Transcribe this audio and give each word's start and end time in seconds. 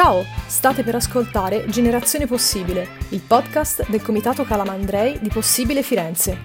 Ciao, 0.00 0.22
state 0.46 0.84
per 0.84 0.94
ascoltare 0.94 1.66
Generazione 1.66 2.28
Possibile, 2.28 2.86
il 3.10 3.20
podcast 3.20 3.90
del 3.90 4.00
Comitato 4.00 4.44
Calamandrei 4.44 5.18
di 5.18 5.28
Possibile 5.28 5.82
Firenze. 5.82 6.38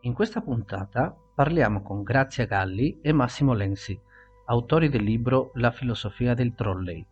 In 0.00 0.12
questa 0.14 0.40
puntata 0.40 1.16
parliamo 1.32 1.80
con 1.80 2.02
Grazia 2.02 2.46
Galli 2.46 2.98
e 3.00 3.12
Massimo 3.12 3.52
Lenzi, 3.52 3.96
autori 4.46 4.88
del 4.88 5.04
libro 5.04 5.52
La 5.54 5.70
filosofia 5.70 6.34
del 6.34 6.56
trolley. 6.56 7.06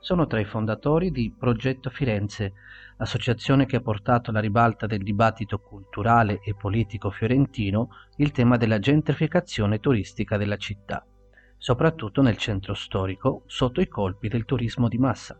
Sono 0.00 0.26
tra 0.26 0.38
i 0.38 0.44
fondatori 0.44 1.10
di 1.10 1.34
Progetto 1.36 1.90
Firenze, 1.90 2.52
associazione 2.98 3.66
che 3.66 3.76
ha 3.76 3.80
portato 3.80 4.30
alla 4.30 4.40
ribalta 4.40 4.86
del 4.86 5.02
dibattito 5.02 5.58
culturale 5.58 6.40
e 6.42 6.54
politico 6.54 7.10
fiorentino 7.10 7.88
il 8.16 8.30
tema 8.30 8.56
della 8.56 8.78
gentrificazione 8.78 9.80
turistica 9.80 10.36
della 10.36 10.56
città, 10.56 11.04
soprattutto 11.56 12.22
nel 12.22 12.36
centro 12.36 12.74
storico, 12.74 13.42
sotto 13.46 13.80
i 13.80 13.88
colpi 13.88 14.28
del 14.28 14.44
turismo 14.44 14.88
di 14.88 14.98
massa. 14.98 15.38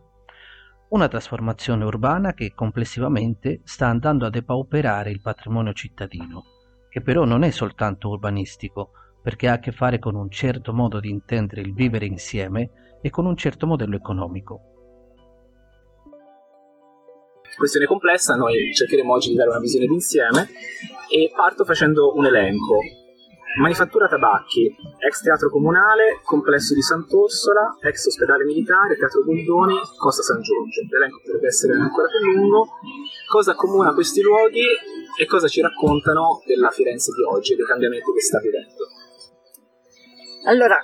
Una 0.89 1.07
trasformazione 1.07 1.85
urbana 1.85 2.33
che 2.33 2.53
complessivamente 2.53 3.61
sta 3.63 3.87
andando 3.87 4.25
a 4.25 4.29
depauperare 4.29 5.09
il 5.09 5.21
patrimonio 5.21 5.71
cittadino, 5.71 6.43
che 6.89 7.01
però 7.01 7.23
non 7.23 7.43
è 7.43 7.49
soltanto 7.51 8.09
urbanistico, 8.09 8.91
perché 9.21 9.47
ha 9.47 9.53
a 9.53 9.59
che 9.59 9.71
fare 9.71 9.99
con 9.99 10.15
un 10.15 10.29
certo 10.29 10.73
modo 10.73 10.99
di 10.99 11.09
intendere 11.09 11.61
il 11.61 11.73
vivere 11.73 12.05
insieme 12.05 12.88
e 13.01 13.09
con 13.09 13.25
un 13.25 13.35
certo 13.35 13.65
modello 13.65 13.95
economico. 13.95 14.61
Questione 17.57 17.87
complessa, 17.87 18.35
noi 18.35 18.73
cercheremo 18.73 19.11
oggi 19.11 19.29
di 19.29 19.35
dare 19.35 19.49
una 19.49 19.59
visione 19.59 19.85
d'insieme 19.85 20.47
e 21.09 21.31
parto 21.35 21.65
facendo 21.65 22.15
un 22.15 22.25
elenco. 22.25 22.77
Manifattura 23.57 24.07
Tabacchi, 24.07 24.73
ex 24.99 25.21
teatro 25.21 25.49
comunale, 25.49 26.21
complesso 26.23 26.75
di 26.75 26.81
Sant'Orsola, 26.81 27.77
ex 27.81 28.05
ospedale 28.05 28.45
militare, 28.45 28.95
teatro 28.95 29.23
Gondoni, 29.23 29.75
Costa 29.97 30.21
San 30.21 30.39
Giorgio. 30.39 30.85
L'elenco 30.87 31.19
potrebbe 31.21 31.47
essere 31.47 31.73
ancora 31.73 32.07
più 32.07 32.31
lungo. 32.31 32.67
Cosa 33.27 33.51
accomuna 33.51 33.93
questi 33.93 34.21
luoghi 34.21 34.63
e 35.19 35.25
cosa 35.25 35.47
ci 35.47 35.61
raccontano 35.61 36.41
della 36.45 36.69
Firenze 36.69 37.11
di 37.11 37.23
oggi 37.23 37.53
e 37.53 37.55
dei 37.55 37.65
cambiamenti 37.65 38.11
che 38.13 38.21
sta 38.21 38.39
vivendo? 38.39 38.85
Allora, 40.45 40.77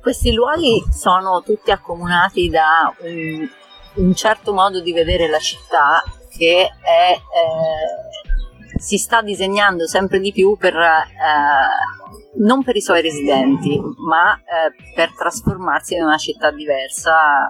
questi 0.00 0.32
luoghi 0.32 0.82
sono 0.90 1.42
tutti 1.42 1.70
accomunati 1.70 2.48
da 2.48 2.92
un, 3.00 3.48
un 3.96 4.14
certo 4.14 4.52
modo 4.52 4.80
di 4.80 4.92
vedere 4.92 5.28
la 5.28 5.38
città 5.38 6.02
che 6.36 6.70
è, 6.82 7.12
eh, 7.12 8.78
si 8.78 8.96
sta 8.96 9.20
disegnando 9.20 9.86
sempre 9.86 10.20
di 10.20 10.32
più 10.32 10.56
per, 10.56 10.74
eh, 10.74 12.38
non 12.38 12.62
per 12.62 12.76
i 12.76 12.80
suoi 12.80 13.02
residenti, 13.02 13.78
ma 14.08 14.34
eh, 14.36 14.94
per 14.94 15.14
trasformarsi 15.14 15.94
in 15.94 16.04
una 16.04 16.16
città 16.16 16.50
diversa, 16.50 17.48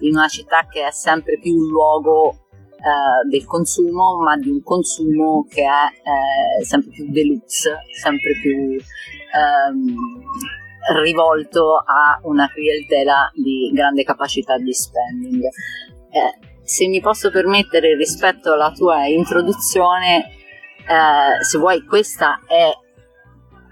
in 0.00 0.14
una 0.14 0.28
città 0.28 0.66
che 0.66 0.86
è 0.86 0.90
sempre 0.92 1.38
più 1.38 1.54
un 1.54 1.68
luogo 1.68 2.46
eh, 2.80 3.28
del 3.28 3.44
consumo, 3.44 4.16
ma 4.16 4.36
di 4.36 4.48
un 4.48 4.62
consumo 4.62 5.46
che 5.50 5.62
è 5.62 6.60
eh, 6.60 6.64
sempre 6.64 6.90
più 6.92 7.10
deluxe, 7.10 7.76
sempre 8.00 8.32
più 8.40 8.56
ehm, 9.34 9.94
rivolto 11.02 11.76
a 11.76 12.18
una 12.22 12.50
clientela 12.50 13.30
di 13.34 13.70
grande 13.72 14.02
capacità 14.02 14.56
di 14.56 14.72
spending. 14.72 15.44
Eh, 15.44 16.48
se 16.62 16.86
mi 16.88 17.00
posso 17.00 17.30
permettere 17.30 17.96
rispetto 17.96 18.52
alla 18.52 18.72
tua 18.72 19.06
introduzione, 19.06 20.26
eh, 20.88 21.44
se 21.44 21.58
vuoi 21.58 21.84
questa 21.84 22.40
è 22.46 22.70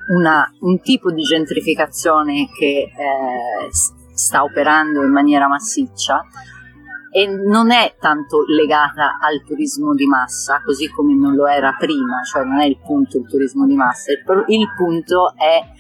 una, 0.09 0.51
un 0.61 0.81
tipo 0.81 1.11
di 1.13 1.23
gentrificazione 1.23 2.49
che 2.57 2.91
eh, 2.91 3.69
sta 4.15 4.43
operando 4.43 5.03
in 5.03 5.11
maniera 5.11 5.49
massiccia 5.49 6.25
e 7.11 7.27
non 7.27 7.71
è 7.71 7.95
tanto 7.99 8.45
legata 8.47 9.19
al 9.21 9.43
turismo 9.45 9.95
di 9.95 10.07
massa, 10.07 10.61
così 10.65 10.91
come 10.91 11.15
non 11.15 11.35
lo 11.35 11.47
era 11.47 11.75
prima, 11.79 12.23
cioè 12.23 12.45
non 12.45 12.61
è 12.61 12.67
il 12.67 12.79
punto 12.85 13.19
il 13.19 13.27
turismo 13.27 13.67
di 13.67 13.75
massa, 13.75 14.13
il, 14.13 14.23
il 14.49 14.67
punto 14.77 15.35
è 15.37 15.77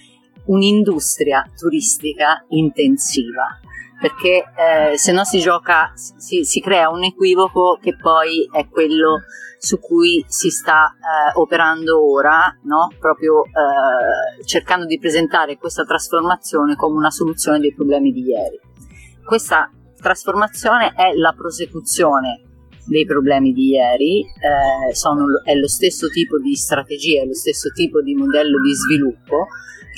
un'industria 0.48 1.44
turistica 1.56 2.44
intensiva 2.48 3.60
perché 4.00 4.44
eh, 4.54 4.96
se 4.96 5.12
no 5.12 5.24
si 5.24 5.40
gioca, 5.40 5.92
si, 5.94 6.44
si, 6.44 6.60
crea 6.60 6.88
un 6.88 7.02
equivoco 7.02 7.78
che 7.82 7.96
poi 7.96 8.48
è 8.52 8.68
quello 8.68 9.22
su 9.58 9.80
cui 9.80 10.24
si 10.28 10.50
sta 10.50 10.94
eh, 10.94 11.32
operando 11.34 12.08
ora, 12.08 12.56
no? 12.62 12.92
proprio 12.98 13.44
eh, 13.44 14.44
cercando 14.44 14.86
di 14.86 15.00
presentare 15.00 15.58
questa 15.58 15.84
trasformazione 15.84 16.76
come 16.76 16.96
una 16.96 17.10
soluzione 17.10 17.58
dei 17.58 17.74
problemi 17.74 18.12
di 18.12 18.22
ieri. 18.22 18.60
Questa 19.24 19.68
trasformazione 20.00 20.92
è 20.94 21.12
la 21.14 21.34
prosecuzione 21.36 22.42
dei 22.86 23.04
problemi 23.04 23.52
di 23.52 23.70
ieri, 23.70 24.20
eh, 24.20 24.94
sono, 24.94 25.24
è 25.44 25.54
lo 25.56 25.68
stesso 25.68 26.08
tipo 26.08 26.38
di 26.38 26.54
strategia, 26.54 27.22
è 27.22 27.26
lo 27.26 27.34
stesso 27.34 27.70
tipo 27.70 28.00
di 28.00 28.14
modello 28.14 28.62
di 28.62 28.72
sviluppo 28.74 29.48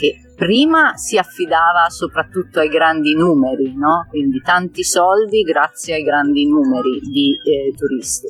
che 0.01 0.30
prima 0.41 0.97
si 0.97 1.19
affidava 1.19 1.91
soprattutto 1.91 2.61
ai 2.61 2.71
grandi 2.71 3.15
numeri, 3.15 3.77
no? 3.77 4.07
quindi 4.09 4.41
tanti 4.41 4.83
soldi 4.83 5.43
grazie 5.43 5.97
ai 5.97 6.03
grandi 6.03 6.49
numeri 6.49 6.99
di 7.01 7.39
eh, 7.45 7.75
turisti. 7.77 8.27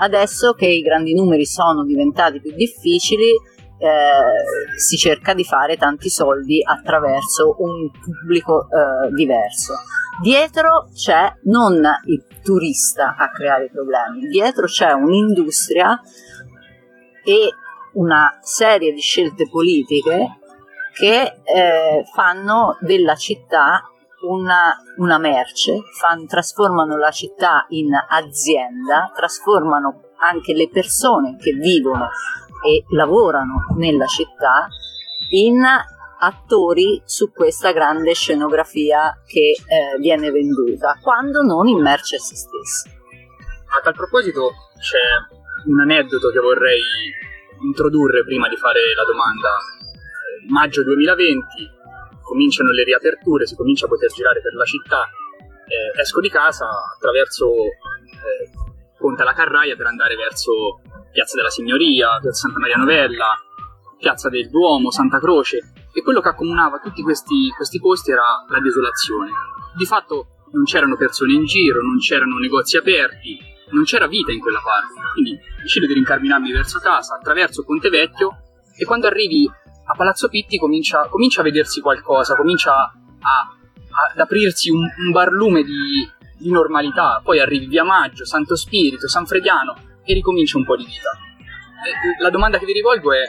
Adesso 0.00 0.54
che 0.54 0.64
i 0.64 0.80
grandi 0.80 1.12
numeri 1.12 1.44
sono 1.44 1.84
diventati 1.84 2.40
più 2.40 2.54
difficili, 2.54 3.28
eh, 3.28 4.78
si 4.78 4.96
cerca 4.96 5.34
di 5.34 5.44
fare 5.44 5.76
tanti 5.76 6.08
soldi 6.08 6.62
attraverso 6.64 7.56
un 7.58 7.90
pubblico 7.90 8.62
eh, 8.62 9.12
diverso. 9.12 9.74
Dietro 10.22 10.88
c'è 10.94 11.30
non 11.42 11.82
il 12.06 12.24
turista 12.42 13.16
a 13.18 13.28
creare 13.28 13.66
i 13.66 13.70
problemi, 13.70 14.28
dietro 14.28 14.64
c'è 14.64 14.92
un'industria 14.92 16.00
e 17.22 17.50
una 17.92 18.38
serie 18.40 18.94
di 18.94 19.00
scelte 19.00 19.46
politiche 19.46 20.39
che 21.00 21.40
eh, 21.42 22.04
fanno 22.12 22.76
della 22.80 23.14
città 23.14 23.90
una, 24.28 24.76
una 24.98 25.16
merce, 25.16 25.80
fan, 25.98 26.26
trasformano 26.26 26.98
la 26.98 27.10
città 27.10 27.64
in 27.70 27.88
azienda, 27.94 29.10
trasformano 29.14 30.10
anche 30.18 30.52
le 30.52 30.68
persone 30.68 31.36
che 31.36 31.52
vivono 31.52 32.10
e 32.62 32.84
lavorano 32.90 33.64
nella 33.78 34.04
città 34.04 34.68
in 35.30 35.64
attori 36.18 37.00
su 37.06 37.32
questa 37.32 37.72
grande 37.72 38.12
scenografia 38.12 39.22
che 39.24 39.56
eh, 39.56 39.98
viene 39.98 40.30
venduta, 40.30 40.98
quando 41.00 41.40
non 41.40 41.66
in 41.66 41.80
merce 41.80 42.18
se 42.18 42.36
stessa. 42.36 42.90
A 43.74 43.80
tal 43.80 43.94
proposito 43.94 44.50
c'è 44.78 45.70
un 45.70 45.80
aneddoto 45.80 46.28
che 46.28 46.40
vorrei 46.40 46.82
introdurre 47.62 48.22
prima 48.22 48.48
di 48.48 48.56
fare 48.56 48.80
la 48.94 49.04
domanda 49.04 49.48
maggio 50.50 50.82
2020 50.82 51.78
cominciano 52.22 52.70
le 52.70 52.84
riaperture, 52.84 53.46
si 53.46 53.56
comincia 53.56 53.86
a 53.86 53.88
poter 53.88 54.10
girare 54.12 54.40
per 54.40 54.54
la 54.54 54.64
città, 54.64 55.08
eh, 55.66 56.00
esco 56.00 56.20
di 56.20 56.28
casa 56.28 56.68
attraverso 56.94 57.50
eh, 57.50 58.50
Ponte 58.98 59.22
alla 59.22 59.32
Carraia 59.32 59.76
per 59.76 59.86
andare 59.86 60.14
verso 60.14 60.80
Piazza 61.10 61.36
della 61.36 61.50
Signoria, 61.50 62.18
Piazza 62.20 62.46
Santa 62.46 62.58
Maria 62.58 62.76
Novella, 62.76 63.34
Piazza 63.98 64.28
del 64.28 64.48
Duomo, 64.48 64.90
Santa 64.90 65.18
Croce 65.18 65.72
e 65.92 66.02
quello 66.02 66.20
che 66.20 66.28
accomunava 66.28 66.78
tutti 66.78 67.02
questi, 67.02 67.50
questi 67.56 67.80
posti 67.80 68.10
era 68.10 68.44
la 68.48 68.60
desolazione. 68.60 69.30
Di 69.76 69.86
fatto 69.86 70.44
non 70.52 70.64
c'erano 70.64 70.96
persone 70.96 71.32
in 71.32 71.44
giro, 71.44 71.82
non 71.82 71.98
c'erano 71.98 72.38
negozi 72.38 72.76
aperti, 72.76 73.38
non 73.70 73.84
c'era 73.84 74.06
vita 74.06 74.32
in 74.32 74.40
quella 74.40 74.60
parte. 74.62 75.00
Quindi 75.12 75.38
decido 75.62 75.86
di 75.86 75.94
rincarminarmi 75.94 76.52
verso 76.52 76.78
casa, 76.78 77.16
attraverso 77.16 77.64
Ponte 77.64 77.88
Vecchio 77.88 78.42
e 78.76 78.84
quando 78.84 79.06
arrivi 79.06 79.50
a 79.90 79.96
Palazzo 79.96 80.28
Pitti 80.28 80.56
comincia, 80.56 81.08
comincia 81.08 81.40
a 81.40 81.44
vedersi 81.44 81.80
qualcosa, 81.80 82.36
comincia 82.36 82.72
a, 82.72 82.92
a, 83.20 84.12
ad 84.12 84.18
aprirsi 84.18 84.70
un, 84.70 84.78
un 84.78 85.10
barlume 85.10 85.64
di, 85.64 86.08
di, 86.38 86.50
normalità. 86.50 87.20
Poi 87.22 87.40
arrivi 87.40 87.66
via 87.66 87.82
Maggio, 87.82 88.24
Santo 88.24 88.54
Spirito, 88.56 89.08
San 89.08 89.26
Frediano 89.26 89.74
e 90.04 90.14
ricomincia 90.14 90.58
un 90.58 90.64
po' 90.64 90.76
di 90.76 90.84
vita. 90.84 91.10
E 91.84 92.22
la 92.22 92.30
domanda 92.30 92.58
che 92.58 92.66
vi 92.66 92.72
rivolgo 92.72 93.12
è: 93.12 93.24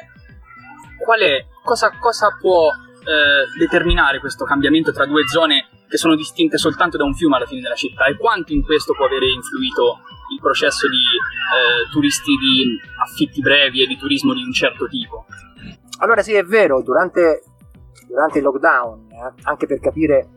qual 1.03 1.19
è, 1.19 1.45
cosa, 1.63 1.97
cosa 1.97 2.37
può 2.39 2.67
eh, 2.67 3.57
determinare 3.57 4.19
questo 4.19 4.45
cambiamento 4.45 4.91
tra 4.91 5.05
due 5.05 5.27
zone 5.27 5.67
che 5.87 5.97
sono 5.97 6.15
distinte 6.15 6.57
soltanto 6.57 6.95
da 6.95 7.03
un 7.03 7.15
fiume 7.15 7.35
alla 7.35 7.45
fine 7.45 7.59
della 7.59 7.75
città 7.75 8.05
e 8.05 8.15
quanto 8.15 8.53
in 8.53 8.63
questo 8.63 8.93
può 8.93 9.07
avere 9.07 9.27
influito 9.29 9.99
il 10.31 10.39
processo 10.39 10.87
di 10.87 10.95
eh, 10.95 11.89
turisti 11.91 12.31
di 12.37 12.79
affitti 13.03 13.41
brevi 13.41 13.83
e 13.83 13.87
di 13.87 13.97
turismo 13.97 14.33
di 14.33 14.41
un 14.41 14.53
certo 14.53 14.87
tipo? 14.87 15.25
Allora 16.01 16.23
sì, 16.23 16.33
è 16.33 16.43
vero, 16.43 16.81
durante, 16.81 17.43
durante 18.07 18.39
il 18.39 18.43
lockdown, 18.43 19.07
eh, 19.11 19.33
anche 19.43 19.67
per 19.67 19.79
capire 19.79 20.29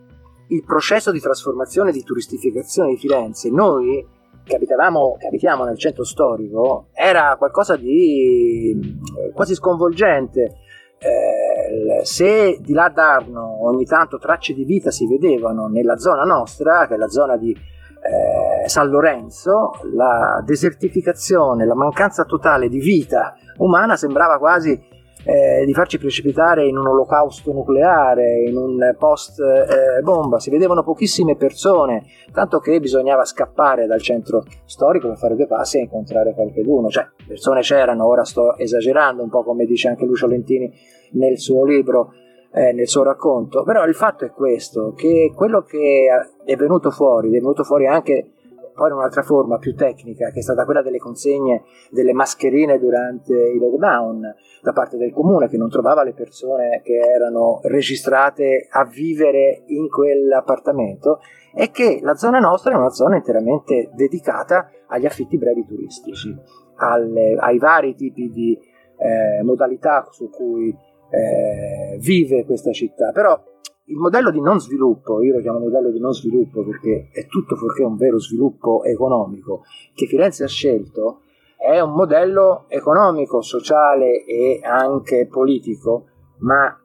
il 0.49 0.62
processo 0.62 1.11
di 1.11 1.20
trasformazione 1.20 1.88
e 1.88 1.93
di 1.94 2.02
turistificazione 2.02 2.90
di 2.90 2.99
Firenze, 2.99 3.50
noi 3.50 4.06
che 4.44 4.56
abitiamo 4.56 5.64
nel 5.64 5.78
centro 5.78 6.05
storico, 6.05 6.88
era 6.93 7.37
qualcosa 7.38 7.76
di 7.76 8.78
eh, 8.78 9.32
quasi 9.32 9.55
sconvolgente. 9.55 10.58
Eh, 10.99 12.05
se 12.05 12.58
di 12.60 12.72
là 12.75 12.90
d'Arno 12.90 13.67
ogni 13.67 13.84
tanto 13.84 14.19
tracce 14.19 14.52
di 14.52 14.64
vita 14.64 14.90
si 14.90 15.06
vedevano 15.06 15.67
nella 15.67 15.96
zona 15.96 16.25
nostra, 16.25 16.87
che 16.87 16.94
è 16.94 16.96
la 16.99 17.08
zona 17.08 17.38
di 17.38 17.52
eh, 17.52 18.69
San 18.69 18.90
Lorenzo, 18.90 19.72
la 19.94 20.43
desertificazione, 20.44 21.64
la 21.64 21.75
mancanza 21.75 22.25
totale 22.25 22.69
di 22.69 22.81
vita 22.81 23.34
umana 23.58 23.96
sembrava 23.96 24.38
quasi 24.38 24.93
eh, 25.25 25.65
di 25.65 25.73
farci 25.73 25.99
precipitare 25.99 26.67
in 26.67 26.76
un 26.76 26.87
olocausto 26.87 27.53
nucleare, 27.53 28.43
in 28.47 28.56
un 28.56 28.94
post 28.99 29.41
eh, 29.41 30.00
bomba. 30.03 30.38
Si 30.38 30.50
vedevano 30.50 30.82
pochissime 30.82 31.37
persone, 31.37 32.05
tanto 32.32 32.59
che 32.59 32.79
bisognava 32.81 33.25
scappare 33.25 33.87
dal 33.87 34.00
centro 34.00 34.44
storico 34.65 35.09
per 35.09 35.17
fare 35.17 35.35
due 35.35 35.47
passi 35.47 35.79
e 35.79 35.82
incontrare 35.82 36.35
qualcuno. 36.35 36.88
Cioè, 36.88 37.06
persone 37.26 37.61
c'erano, 37.61 38.06
ora 38.06 38.25
sto 38.25 38.56
esagerando 38.56 39.23
un 39.23 39.31
po' 39.31 39.43
come 39.43 39.65
dice 39.65 39.88
anche 39.88 40.05
Lucio 40.05 40.26
Lentini 40.26 40.73
nel 41.12 41.38
suo 41.38 41.65
libro. 41.65 42.12
Eh, 42.56 42.70
nel 42.70 42.87
suo 42.87 43.03
racconto, 43.03 43.65
però 43.65 43.85
il 43.85 43.97
fatto 43.97 44.25
è 44.25 44.31
questo, 44.31 44.93
che 44.93 45.32
quello 45.35 45.62
che 45.62 46.06
è 46.44 46.55
venuto 46.55 46.93
fuori, 46.93 47.27
è 47.27 47.31
venuto 47.32 47.65
fuori 47.65 47.88
anche 47.88 48.33
poi 48.75 48.91
in 48.91 48.97
un'altra 48.97 49.23
forma 49.23 49.59
più 49.59 49.75
tecnica, 49.75 50.31
che 50.31 50.41
è 50.41 50.43
stata 50.43 50.65
quella 50.65 50.82
delle 50.82 50.99
consegne 50.99 51.62
delle 51.91 52.12
mascherine 52.12 52.79
durante 52.79 53.35
i 53.35 53.59
lockdown 53.59 54.35
da 54.62 54.73
parte 54.73 54.97
del 54.97 55.12
comune, 55.12 55.49
che 55.49 55.56
non 55.56 55.71
trovava 55.71 56.03
le 56.03 56.12
persone 56.12 56.81
che 56.82 56.94
erano 56.97 57.61
registrate 57.62 58.67
a 58.71 58.85
vivere 58.85 59.62
in 59.67 59.88
quell'appartamento, 59.88 61.21
e 61.55 61.71
che 61.71 62.00
la 62.03 62.17
zona 62.17 62.41
nostra 62.41 62.73
è 62.73 62.76
una 62.76 62.91
zona 62.91 63.17
interamente 63.17 63.91
dedicata 63.94 64.71
agli 64.88 65.06
affitti 65.06 65.38
brevi 65.38 65.65
turistici, 65.65 66.37
alle, 66.77 67.37
ai 67.38 67.59
vari 67.59 67.94
tipi 67.94 68.29
di 68.29 68.59
eh, 68.97 69.43
modalità 69.44 70.09
su 70.11 70.29
cui 70.31 70.77
eh, 71.11 71.97
vive 72.00 72.44
questa 72.44 72.73
città. 72.73 73.12
Però 73.12 73.41
il 73.86 73.96
modello 73.96 74.31
di 74.31 74.40
non 74.40 74.60
sviluppo, 74.60 75.22
io 75.22 75.34
lo 75.34 75.40
chiamo 75.42 75.58
modello 75.58 75.90
di 75.90 76.00
non 76.00 76.12
sviluppo 76.12 76.64
perché 76.64 77.10
è 77.12 77.26
tutto 77.26 77.54
fuorché 77.54 77.82
un 77.82 77.96
vero 77.96 78.19
sviluppo 78.19 78.82
economico 78.84 79.62
che 79.94 80.06
Firenze 80.06 80.44
ha 80.44 80.48
scelto, 80.48 81.20
è 81.58 81.81
un 81.81 81.92
modello 81.92 82.64
economico, 82.69 83.42
sociale 83.42 84.25
e 84.25 84.60
anche 84.62 85.26
politico, 85.26 86.06
ma 86.38 86.78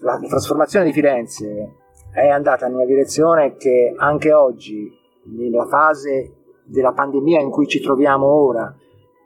la 0.00 0.18
trasformazione 0.18 0.86
di 0.86 0.92
Firenze 0.92 1.74
è 2.12 2.28
andata 2.28 2.66
in 2.66 2.74
una 2.74 2.84
direzione 2.86 3.56
che 3.56 3.94
anche 3.94 4.32
oggi, 4.32 4.90
nella 5.24 5.66
fase 5.66 6.34
della 6.64 6.92
pandemia 6.92 7.40
in 7.40 7.50
cui 7.50 7.66
ci 7.66 7.80
troviamo 7.80 8.26
ora, 8.26 8.74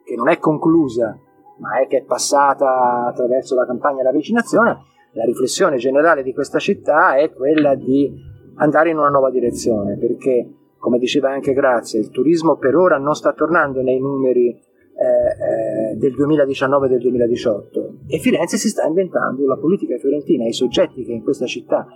che 0.05 0.17
non 0.17 0.29
è 0.29 0.39
conclusa, 0.39 1.17
ma 1.59 1.79
è 1.79 1.87
che 1.87 1.99
è 1.99 2.03
passata 2.03 3.07
attraverso 3.07 3.55
la 3.55 3.67
campagna 3.67 3.99
della 3.99 4.13
vaccinazione, 4.13 4.85
la 5.13 5.25
riflessione 5.25 5.77
generale 5.77 6.23
di 6.23 6.33
questa 6.33 6.59
città 6.59 7.17
è 7.17 7.33
quella 7.33 7.75
di 7.75 8.13
andare 8.57 8.91
in 8.91 8.99
una 8.99 9.09
nuova 9.09 9.31
direzione, 9.31 9.97
perché, 9.97 10.49
come 10.79 10.99
diceva 10.99 11.31
anche 11.31 11.53
Grazia, 11.53 11.99
il 11.99 12.11
turismo 12.11 12.57
per 12.57 12.77
ora 12.77 12.99
non 12.99 13.15
sta 13.15 13.33
tornando 13.33 13.83
nei 13.83 13.99
numeri 13.99 14.49
eh, 14.49 15.93
eh, 15.93 15.97
del 15.97 16.15
2019 16.15 16.87
e 16.87 16.89
del 16.91 17.01
2018 17.01 17.95
e 18.07 18.19
Firenze 18.19 18.59
si 18.59 18.69
sta 18.69 18.87
inventando 18.87 19.47
la 19.47 19.57
politica 19.57 19.97
fiorentina, 19.97 20.45
i 20.45 20.53
soggetti 20.53 21.05
che 21.05 21.13
in 21.13 21.23
questa 21.23 21.47
città 21.47 21.87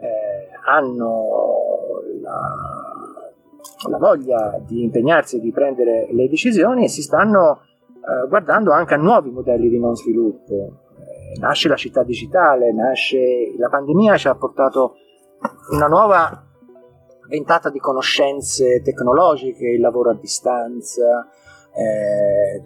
eh, 0.00 0.48
hanno 0.64 1.24
la, 2.22 3.90
la, 3.90 3.98
voglia 3.98 4.62
di 4.64 4.84
impegnarsi 4.84 5.38
e 5.38 5.40
di 5.40 5.50
prendere 5.50 6.06
le 6.12 6.28
decisioni 6.28 6.88
si 6.88 7.02
stanno 7.02 7.60
eh, 7.90 8.28
guardando 8.28 8.70
anche 8.70 8.94
a 8.94 8.98
nuovi 8.98 9.30
modelli 9.30 9.68
di 9.68 9.80
non 9.80 9.96
sviluppo 9.96 10.87
nasce 11.38 11.68
la 11.68 11.76
città 11.76 12.02
digitale, 12.02 12.72
nasce 12.72 13.54
la 13.56 13.68
pandemia 13.68 14.16
ci 14.16 14.28
ha 14.28 14.34
portato 14.34 14.94
una 15.70 15.86
nuova 15.86 16.44
ventata 17.28 17.70
di 17.70 17.78
conoscenze 17.78 18.80
tecnologiche, 18.82 19.68
il 19.68 19.80
lavoro 19.80 20.10
a 20.10 20.14
distanza, 20.14 21.28
eh, 21.74 22.62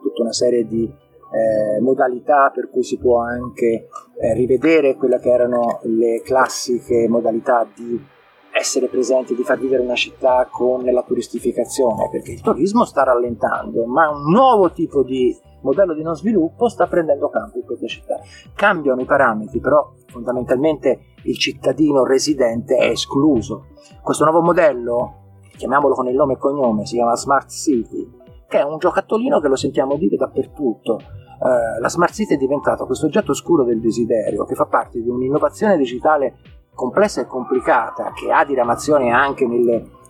tutta 0.00 0.22
una 0.22 0.32
serie 0.32 0.66
di 0.66 0.84
eh, 0.84 1.80
modalità 1.80 2.50
per 2.54 2.68
cui 2.70 2.82
si 2.82 2.98
può 2.98 3.20
anche 3.20 3.88
eh, 4.20 4.34
rivedere 4.34 4.94
quelle 4.94 5.18
che 5.18 5.30
erano 5.30 5.80
le 5.82 6.20
classiche 6.22 7.08
modalità 7.08 7.66
di 7.74 8.10
essere 8.52 8.88
presenti, 8.88 9.34
di 9.34 9.42
far 9.42 9.58
vivere 9.58 9.82
una 9.82 9.94
città 9.94 10.46
con 10.50 10.84
la 10.84 11.02
turistificazione, 11.02 12.08
perché 12.10 12.32
il 12.32 12.42
turismo 12.42 12.84
sta 12.84 13.02
rallentando, 13.02 13.86
ma 13.86 14.10
un 14.10 14.30
nuovo 14.30 14.70
tipo 14.72 15.02
di 15.02 15.34
modello 15.62 15.94
di 15.94 16.02
non 16.02 16.14
sviluppo 16.14 16.68
sta 16.68 16.86
prendendo 16.86 17.28
campo 17.28 17.58
in 17.58 17.64
questa 17.64 17.86
città. 17.86 18.20
Cambiano 18.54 19.00
i 19.00 19.04
parametri, 19.04 19.60
però 19.60 19.92
fondamentalmente 20.06 21.14
il 21.24 21.38
cittadino 21.38 22.04
residente 22.04 22.76
è 22.76 22.88
escluso. 22.88 23.66
Questo 24.02 24.24
nuovo 24.24 24.40
modello, 24.40 25.40
chiamiamolo 25.56 25.94
con 25.94 26.08
il 26.08 26.14
nome 26.14 26.34
e 26.34 26.38
cognome, 26.38 26.86
si 26.86 26.96
chiama 26.96 27.16
Smart 27.16 27.48
City, 27.50 28.10
che 28.48 28.58
è 28.58 28.62
un 28.62 28.78
giocattolino 28.78 29.40
che 29.40 29.48
lo 29.48 29.56
sentiamo 29.56 29.96
dire 29.96 30.16
dappertutto. 30.16 31.00
Uh, 31.40 31.80
la 31.80 31.88
Smart 31.88 32.12
City 32.12 32.34
è 32.34 32.38
diventato 32.38 32.86
questo 32.86 33.06
oggetto 33.06 33.32
oscuro 33.32 33.64
del 33.64 33.80
desiderio 33.80 34.44
che 34.44 34.54
fa 34.54 34.66
parte 34.66 35.00
di 35.00 35.08
un'innovazione 35.08 35.76
digitale 35.76 36.36
complessa 36.74 37.20
e 37.20 37.26
complicata 37.26 38.12
che 38.12 38.30
ha 38.30 38.44
diramazione 38.44 39.10
anche 39.10 39.46
nelle 39.46 40.00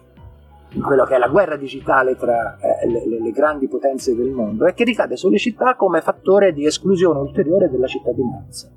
in 0.74 0.82
quello 0.82 1.04
che 1.04 1.14
è 1.14 1.18
la 1.18 1.28
guerra 1.28 1.56
digitale 1.56 2.16
tra 2.16 2.56
eh, 2.58 2.88
le, 2.88 3.20
le, 3.20 3.30
grandi 3.30 3.68
potenze 3.68 4.14
del 4.14 4.30
mondo 4.30 4.66
e 4.66 4.74
che 4.74 4.84
ricade 4.84 5.16
sulle 5.16 5.38
città 5.38 5.74
come 5.74 6.00
fattore 6.00 6.52
di 6.52 6.64
esclusione 6.64 7.20
ulteriore 7.20 7.68
della 7.68 7.86
cittadinanza. 7.86 8.70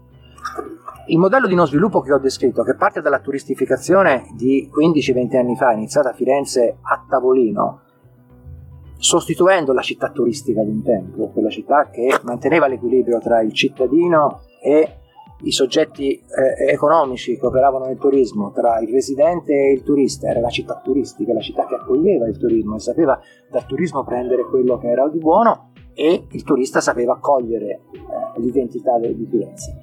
Il 1.07 1.19
modello 1.19 1.47
di 1.47 1.53
non 1.53 1.67
sviluppo 1.67 2.01
che 2.01 2.11
ho 2.11 2.17
descritto, 2.17 2.63
che 2.63 2.75
parte 2.75 2.99
dalla 3.01 3.19
turistificazione 3.19 4.25
di 4.35 4.69
15-20 4.75 5.37
anni 5.37 5.55
fa, 5.55 5.71
iniziata 5.71 6.09
a 6.09 6.13
Firenze 6.13 6.77
a 6.81 7.05
tavolino, 7.07 7.81
sostituendo 8.97 9.71
la 9.71 9.81
città 9.81 10.09
turistica 10.09 10.63
di 10.63 10.71
un 10.71 10.81
tempo, 10.81 11.29
quella 11.29 11.49
città 11.49 11.89
che 11.91 12.19
manteneva 12.23 12.67
l'equilibrio 12.67 13.19
tra 13.19 13.41
il 13.41 13.53
cittadino 13.53 14.41
e 14.59 14.97
i 15.41 15.51
soggetti 15.51 16.13
eh, 16.13 16.71
economici 16.71 17.37
che 17.37 17.45
operavano 17.45 17.85
nel 17.85 17.97
turismo 17.97 18.51
tra 18.51 18.79
il 18.79 18.89
residente 18.89 19.53
e 19.53 19.73
il 19.73 19.83
turista, 19.83 20.27
era 20.27 20.39
la 20.39 20.49
città 20.49 20.79
turistica, 20.83 21.33
la 21.33 21.41
città 21.41 21.65
che 21.65 21.75
accoglieva 21.75 22.27
il 22.27 22.37
turismo 22.37 22.75
e 22.75 22.79
sapeva 22.79 23.19
dal 23.49 23.65
turismo 23.65 24.03
prendere 24.03 24.45
quello 24.45 24.77
che 24.77 24.87
era 24.87 25.07
di 25.09 25.19
buono 25.19 25.71
e 25.93 26.27
il 26.29 26.43
turista 26.43 26.79
sapeva 26.79 27.13
accogliere 27.13 27.65
eh, 27.67 27.81
l'identità 28.39 28.97
di 28.97 29.27
Firenze. 29.29 29.81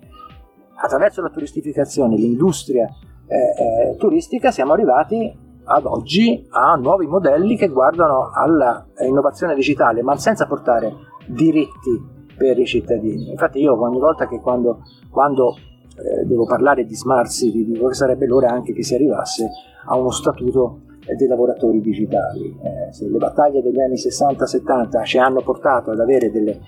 Attraverso 0.74 1.22
la 1.22 1.30
turistificazione, 1.30 2.16
l'industria 2.16 2.88
eh, 3.26 3.36
eh 3.36 3.96
turistica 3.96 4.50
siamo 4.50 4.72
arrivati 4.72 5.50
ad 5.64 5.86
oggi 5.86 6.46
a 6.50 6.74
nuovi 6.74 7.06
modelli 7.06 7.56
che 7.56 7.68
guardano 7.68 8.30
all'innovazione 8.32 9.54
digitale 9.54 10.02
ma 10.02 10.16
senza 10.16 10.46
portare 10.46 10.92
diritti 11.26 12.20
per 12.42 12.58
i 12.58 12.66
cittadini. 12.66 13.30
Infatti 13.30 13.60
io 13.60 13.80
ogni 13.80 14.00
volta 14.00 14.26
che 14.26 14.40
quando, 14.40 14.82
quando 15.08 15.54
eh, 15.96 16.24
devo 16.24 16.44
parlare 16.44 16.84
di 16.84 16.96
smart 16.96 17.30
city 17.30 17.64
dico 17.64 17.86
che 17.86 17.94
sarebbe 17.94 18.26
l'ora 18.26 18.50
anche 18.50 18.72
che 18.72 18.82
si 18.82 18.96
arrivasse 18.96 19.48
a 19.86 19.96
uno 19.96 20.10
statuto 20.10 20.80
eh, 21.06 21.14
dei 21.14 21.28
lavoratori 21.28 21.80
digitali. 21.80 22.48
Eh, 22.60 22.92
se 22.92 23.08
le 23.08 23.16
battaglie 23.16 23.62
degli 23.62 23.80
anni 23.80 23.94
60-70 23.94 25.04
ci 25.04 25.18
hanno 25.18 25.40
portato 25.42 25.92
ad 25.92 26.00
avere 26.00 26.32
delle 26.32 26.58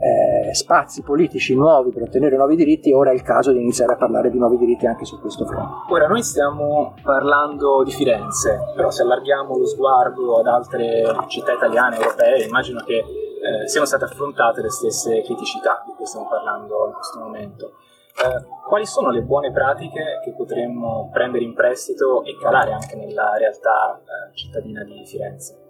eh, 0.00 0.54
spazi 0.54 1.02
politici 1.02 1.54
nuovi 1.54 1.90
per 1.90 2.04
ottenere 2.04 2.36
nuovi 2.36 2.56
diritti, 2.56 2.90
ora 2.90 3.10
è 3.10 3.14
il 3.14 3.22
caso 3.22 3.52
di 3.52 3.60
iniziare 3.60 3.92
a 3.92 3.96
parlare 3.96 4.30
di 4.30 4.38
nuovi 4.38 4.56
diritti 4.56 4.86
anche 4.86 5.04
su 5.04 5.20
questo 5.20 5.44
fronte. 5.44 5.92
Ora 5.92 6.06
noi 6.06 6.22
stiamo 6.22 6.94
parlando 7.02 7.82
di 7.84 7.90
Firenze, 7.90 8.58
però 8.74 8.90
se 8.90 9.02
allarghiamo 9.02 9.58
lo 9.58 9.66
sguardo 9.66 10.38
ad 10.38 10.46
altre 10.46 11.02
città 11.26 11.52
italiane, 11.52 11.96
europee, 11.96 12.46
immagino 12.46 12.82
che 12.86 13.27
eh, 13.40 13.68
siano 13.68 13.86
state 13.86 14.04
affrontate 14.04 14.62
le 14.62 14.70
stesse 14.70 15.22
criticità 15.22 15.82
di 15.86 15.92
cui 15.94 16.06
stiamo 16.06 16.28
parlando 16.28 16.86
in 16.86 16.92
questo 16.92 17.18
momento. 17.18 17.72
Eh, 18.18 18.44
quali 18.66 18.84
sono 18.84 19.10
le 19.10 19.22
buone 19.22 19.52
pratiche 19.52 20.20
che 20.24 20.32
potremmo 20.34 21.08
prendere 21.12 21.44
in 21.44 21.54
prestito 21.54 22.24
e 22.24 22.36
calare 22.36 22.72
anche 22.72 22.96
nella 22.96 23.36
realtà 23.36 24.00
eh, 24.00 24.36
cittadina 24.36 24.82
di 24.82 25.04
Firenze? 25.06 25.67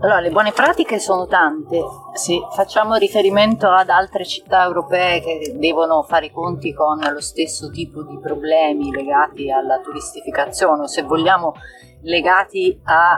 Allora, 0.00 0.20
le 0.20 0.30
buone 0.30 0.50
pratiche 0.50 0.98
sono 0.98 1.26
tante. 1.26 1.80
Se 2.14 2.40
facciamo 2.50 2.96
riferimento 2.96 3.68
ad 3.68 3.88
altre 3.88 4.24
città 4.24 4.64
europee 4.64 5.20
che 5.20 5.54
devono 5.56 6.02
fare 6.02 6.26
i 6.26 6.32
conti 6.32 6.72
con 6.72 6.98
lo 6.98 7.20
stesso 7.20 7.70
tipo 7.70 8.02
di 8.02 8.18
problemi 8.18 8.90
legati 8.90 9.50
alla 9.50 9.78
turistificazione, 9.78 10.82
o 10.82 10.86
se 10.86 11.02
vogliamo 11.02 11.54
legati 12.02 12.80
a 12.82 13.16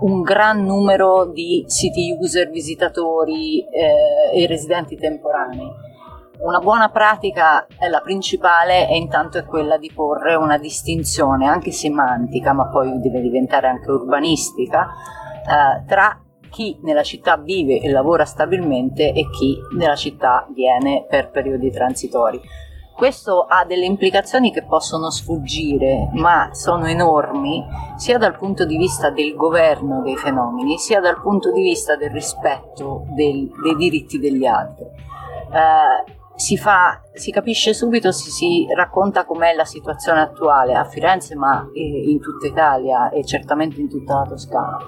uh, 0.00 0.06
un 0.06 0.20
gran 0.20 0.62
numero 0.62 1.24
di 1.24 1.64
city 1.68 2.14
user, 2.20 2.50
visitatori 2.50 3.66
eh, 3.68 4.42
e 4.42 4.46
residenti 4.46 4.96
temporanei. 4.96 5.84
Una 6.38 6.58
buona 6.58 6.90
pratica, 6.90 7.66
è 7.78 7.88
la 7.88 8.00
principale, 8.00 8.86
e 8.90 8.96
intanto 8.98 9.38
è 9.38 9.46
quella 9.46 9.78
di 9.78 9.90
porre 9.94 10.34
una 10.34 10.58
distinzione 10.58 11.46
anche 11.46 11.72
semantica, 11.72 12.52
ma 12.52 12.68
poi 12.68 13.00
deve 13.00 13.22
diventare 13.22 13.68
anche 13.68 13.90
urbanistica, 13.90 14.86
tra 15.86 16.20
chi 16.50 16.78
nella 16.82 17.02
città 17.02 17.36
vive 17.36 17.80
e 17.80 17.90
lavora 17.90 18.24
stabilmente 18.24 19.12
e 19.12 19.28
chi 19.30 19.58
nella 19.76 19.96
città 19.96 20.46
viene 20.52 21.06
per 21.08 21.30
periodi 21.30 21.70
transitori. 21.70 22.40
Questo 22.96 23.42
ha 23.42 23.66
delle 23.66 23.84
implicazioni 23.84 24.50
che 24.50 24.64
possono 24.64 25.10
sfuggire, 25.10 26.08
ma 26.14 26.48
sono 26.54 26.86
enormi, 26.86 27.62
sia 27.96 28.16
dal 28.16 28.38
punto 28.38 28.64
di 28.64 28.78
vista 28.78 29.10
del 29.10 29.34
governo 29.34 30.00
dei 30.00 30.16
fenomeni, 30.16 30.78
sia 30.78 30.98
dal 30.98 31.20
punto 31.20 31.52
di 31.52 31.60
vista 31.60 31.94
del 31.94 32.08
rispetto 32.08 33.04
del, 33.08 33.50
dei 33.62 33.76
diritti 33.76 34.18
degli 34.18 34.46
altri. 34.46 34.86
Eh, 34.86 36.12
si, 36.36 36.56
fa, 36.56 37.02
si, 37.12 37.30
capisce 37.30 37.74
subito, 37.74 38.12
si, 38.12 38.30
si, 38.30 38.66
racconta 38.74 39.26
com'è 39.26 39.52
la 39.52 39.66
situazione 39.66 40.20
attuale 40.20 40.72
a 40.72 40.84
Firenze, 40.84 41.34
ma 41.34 41.68
eh, 41.74 42.10
in 42.10 42.18
tutta 42.18 42.46
Italia 42.46 43.10
e 43.10 43.22
certamente 43.26 43.78
in 43.78 43.90
tutta 43.90 44.20
la 44.20 44.26
Toscana. 44.26 44.78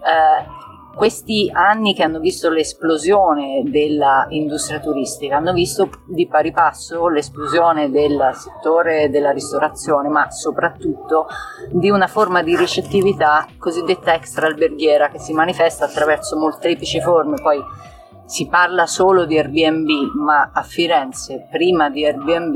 Eh, 0.00 0.64
questi 0.96 1.50
anni 1.52 1.94
che 1.94 2.02
hanno 2.02 2.18
visto 2.20 2.48
l'esplosione 2.48 3.62
dell'industria 3.66 4.80
turistica, 4.80 5.36
hanno 5.36 5.52
visto 5.52 5.90
di 6.06 6.26
pari 6.26 6.52
passo 6.52 7.08
l'esplosione 7.08 7.90
del 7.90 8.30
settore 8.32 9.10
della 9.10 9.30
ristorazione, 9.30 10.08
ma 10.08 10.30
soprattutto 10.30 11.26
di 11.70 11.90
una 11.90 12.06
forma 12.06 12.42
di 12.42 12.56
ricettività 12.56 13.46
cosiddetta 13.58 14.14
extra 14.14 14.46
alberghiera 14.46 15.10
che 15.10 15.18
si 15.18 15.34
manifesta 15.34 15.84
attraverso 15.84 16.38
molteplici 16.38 16.98
forme, 17.02 17.36
poi 17.42 17.62
si 18.26 18.46
parla 18.48 18.86
solo 18.86 19.24
di 19.24 19.38
Airbnb, 19.38 20.14
ma 20.14 20.50
a 20.52 20.62
Firenze 20.62 21.46
prima 21.50 21.88
di 21.88 22.04
Airbnb 22.04 22.54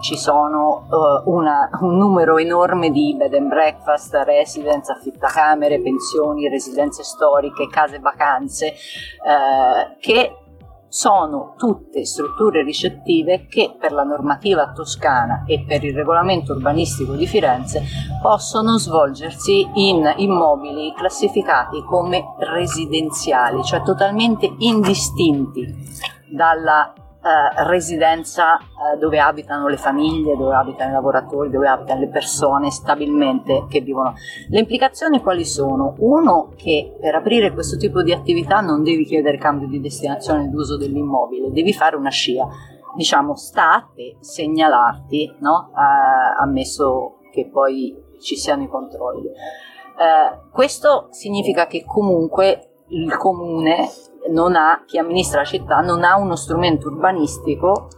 ci 0.00 0.16
sono 0.16 0.86
uh, 0.88 1.30
una, 1.30 1.68
un 1.80 1.96
numero 1.96 2.38
enorme 2.38 2.90
di 2.90 3.14
bed 3.16 3.34
and 3.34 3.48
breakfast, 3.48 4.14
residence, 4.24 4.90
affittacamere, 4.90 5.80
pensioni, 5.80 6.48
residenze 6.48 7.04
storiche, 7.04 7.68
case 7.68 7.98
vacanze, 7.98 8.74
uh, 9.22 9.96
che 10.00 10.34
sono 10.90 11.54
tutte 11.56 12.04
strutture 12.04 12.64
ricettive 12.64 13.46
che 13.46 13.76
per 13.78 13.92
la 13.92 14.02
normativa 14.02 14.72
toscana 14.72 15.44
e 15.46 15.64
per 15.64 15.84
il 15.84 15.94
regolamento 15.94 16.52
urbanistico 16.52 17.14
di 17.14 17.28
Firenze 17.28 17.82
possono 18.20 18.76
svolgersi 18.76 19.66
in 19.74 20.12
immobili 20.16 20.92
classificati 20.94 21.82
come 21.84 22.34
residenziali, 22.38 23.62
cioè 23.62 23.82
totalmente 23.82 24.52
indistinti 24.58 25.72
dalla 26.28 26.92
eh, 27.22 27.64
residenza 27.64 28.56
eh, 28.56 28.96
dove 28.98 29.20
abitano 29.20 29.68
le 29.68 29.76
famiglie, 29.76 30.36
dove 30.36 30.54
abitano 30.54 30.90
i 30.90 30.94
lavoratori, 30.94 31.50
dove 31.50 31.68
abitano 31.68 32.00
le 32.00 32.08
persone 32.08 32.70
stabilmente 32.70 33.66
che 33.68 33.80
vivono. 33.80 34.14
Le 34.48 34.58
implicazioni 34.58 35.20
quali 35.20 35.44
sono? 35.44 35.94
Uno, 35.98 36.52
che 36.56 36.96
per 36.98 37.14
aprire 37.14 37.52
questo 37.52 37.76
tipo 37.76 38.02
di 38.02 38.12
attività 38.12 38.60
non 38.60 38.82
devi 38.82 39.04
chiedere 39.04 39.36
cambio 39.36 39.68
di 39.68 39.80
destinazione 39.80 40.48
d'uso 40.48 40.78
dell'immobile, 40.78 41.50
devi 41.50 41.74
fare 41.74 41.96
una 41.96 42.10
scia. 42.10 42.48
Diciamo, 42.96 43.36
sta 43.36 43.74
a 43.74 43.88
te 43.94 44.16
segnalarti, 44.20 45.36
no? 45.40 45.70
eh, 45.76 46.42
ammesso 46.42 47.18
che 47.30 47.48
poi 47.48 47.94
ci 48.20 48.36
siano 48.36 48.62
i 48.62 48.68
controlli. 48.68 49.26
Eh, 49.28 50.48
questo 50.50 51.08
significa 51.10 51.66
che 51.66 51.84
comunque 51.84 52.84
il 52.88 53.14
comune 53.16 53.88
ha, 54.56 54.82
chi 54.86 54.98
amministra 54.98 55.40
la 55.40 55.46
città 55.46 55.80
non 55.80 56.04
ha 56.04 56.16
uno 56.16 56.36
strumento 56.36 56.88
urbanistico 56.88 57.88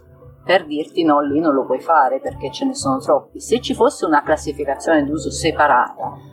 per 0.45 0.67
dirti 0.67 1.05
no, 1.05 1.21
lì 1.21 1.39
non 1.39 1.55
lo 1.55 1.65
puoi 1.65 1.81
fare 1.81 2.21
perché 2.21 2.51
ce 2.51 2.65
ne 2.65 2.75
sono 2.75 2.99
troppi. 2.99 3.41
Se 3.41 3.61
ci 3.61 3.75
fosse 3.75 4.05
una 4.05 4.23
classificazione 4.23 5.05
d'uso 5.05 5.31
separata 5.31 6.31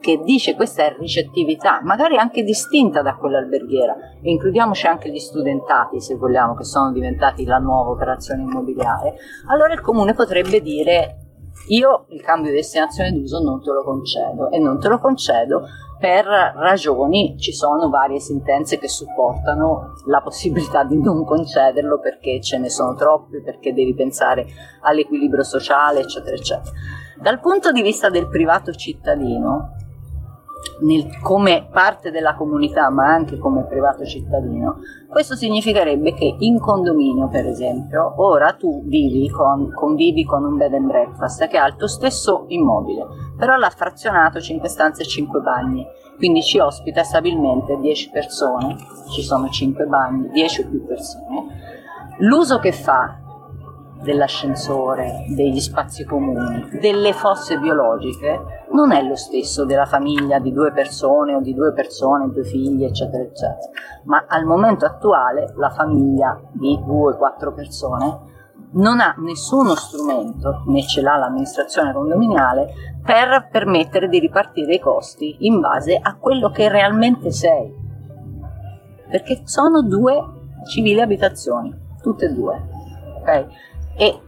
che 0.00 0.20
dice 0.24 0.56
questa 0.56 0.84
è 0.84 0.96
ricettività, 0.98 1.80
magari 1.82 2.16
anche 2.16 2.42
distinta 2.42 3.02
da 3.02 3.14
quella 3.14 3.38
alberghiera, 3.38 3.94
includiamoci 4.22 4.88
anche 4.88 5.08
gli 5.10 5.18
studentati 5.20 6.00
se 6.00 6.16
vogliamo, 6.16 6.54
che 6.54 6.64
sono 6.64 6.90
diventati 6.90 7.44
la 7.44 7.58
nuova 7.58 7.90
operazione 7.90 8.42
immobiliare, 8.42 9.14
allora 9.48 9.72
il 9.72 9.80
comune 9.80 10.12
potrebbe 10.12 10.60
dire 10.60 11.18
io 11.68 12.06
il 12.08 12.20
cambio 12.20 12.50
di 12.50 12.56
destinazione 12.56 13.12
d'uso 13.12 13.40
non 13.40 13.62
te 13.62 13.70
lo 13.70 13.84
concedo 13.84 14.50
e 14.50 14.58
non 14.58 14.80
te 14.80 14.88
lo 14.88 14.98
concedo 14.98 15.62
per 16.02 16.26
ragioni, 16.26 17.36
ci 17.38 17.52
sono 17.52 17.88
varie 17.88 18.18
sentenze 18.18 18.76
che 18.76 18.88
supportano 18.88 19.92
la 20.06 20.20
possibilità 20.20 20.82
di 20.82 21.00
non 21.00 21.24
concederlo 21.24 22.00
perché 22.00 22.40
ce 22.40 22.58
ne 22.58 22.68
sono 22.70 22.96
troppi, 22.96 23.40
perché 23.40 23.72
devi 23.72 23.94
pensare 23.94 24.44
all'equilibrio 24.80 25.44
sociale, 25.44 26.00
eccetera, 26.00 26.34
eccetera. 26.34 26.74
Dal 27.20 27.38
punto 27.38 27.70
di 27.70 27.82
vista 27.82 28.10
del 28.10 28.26
privato 28.26 28.72
cittadino, 28.72 29.76
nel, 30.80 31.20
come 31.20 31.68
parte 31.70 32.10
della 32.10 32.34
comunità 32.34 32.90
ma 32.90 33.06
anche 33.06 33.38
come 33.38 33.64
privato 33.64 34.04
cittadino, 34.04 34.78
questo 35.08 35.34
significherebbe 35.34 36.14
che 36.14 36.36
in 36.38 36.58
condominio, 36.58 37.28
per 37.28 37.46
esempio, 37.46 38.14
ora 38.16 38.52
tu 38.52 38.82
vivi 38.86 39.28
con, 39.28 39.72
convivi 39.72 40.24
con 40.24 40.44
un 40.44 40.56
bed 40.56 40.74
and 40.74 40.86
breakfast 40.86 41.46
che 41.48 41.58
ha 41.58 41.66
il 41.66 41.76
tuo 41.76 41.88
stesso 41.88 42.44
immobile, 42.48 43.06
però 43.36 43.56
l'ha 43.56 43.70
frazionato 43.70 44.40
5 44.40 44.68
stanze 44.68 45.02
e 45.02 45.06
5 45.06 45.40
bagni, 45.40 45.86
quindi 46.16 46.42
ci 46.42 46.58
ospita 46.58 47.02
stabilmente 47.02 47.78
10 47.78 48.10
persone, 48.10 48.76
ci 49.10 49.22
sono 49.22 49.48
5 49.48 49.84
bagni, 49.86 50.28
10 50.30 50.60
o 50.62 50.68
più 50.68 50.86
persone. 50.86 51.46
L'uso 52.18 52.58
che 52.58 52.72
fa 52.72 53.21
dell'ascensore, 54.02 55.24
degli 55.28 55.60
spazi 55.60 56.04
comuni, 56.04 56.68
delle 56.80 57.12
fosse 57.12 57.58
biologiche, 57.58 58.66
non 58.72 58.92
è 58.92 59.02
lo 59.02 59.16
stesso 59.16 59.64
della 59.64 59.86
famiglia 59.86 60.38
di 60.38 60.52
due 60.52 60.72
persone 60.72 61.34
o 61.34 61.40
di 61.40 61.54
due 61.54 61.72
persone, 61.72 62.30
due 62.30 62.44
figli, 62.44 62.84
eccetera, 62.84 63.22
eccetera. 63.22 63.70
Ma 64.04 64.24
al 64.28 64.44
momento 64.44 64.84
attuale 64.84 65.52
la 65.56 65.70
famiglia 65.70 66.40
di 66.52 66.78
due 66.84 67.12
o 67.12 67.16
quattro 67.16 67.52
persone 67.52 68.30
non 68.72 69.00
ha 69.00 69.14
nessuno 69.18 69.74
strumento, 69.74 70.62
né 70.66 70.82
ce 70.86 71.02
l'ha 71.02 71.16
l'amministrazione 71.16 71.92
condominiale, 71.92 72.72
per 73.04 73.48
permettere 73.50 74.08
di 74.08 74.18
ripartire 74.18 74.74
i 74.74 74.80
costi 74.80 75.36
in 75.40 75.60
base 75.60 75.98
a 76.00 76.16
quello 76.16 76.50
che 76.50 76.68
realmente 76.68 77.30
sei. 77.30 77.80
Perché 79.10 79.42
sono 79.44 79.82
due 79.82 80.40
civili 80.66 81.00
abitazioni, 81.00 81.74
tutte 82.00 82.26
e 82.26 82.32
due. 82.32 82.62
Okay? 83.20 83.46
E 83.96 84.20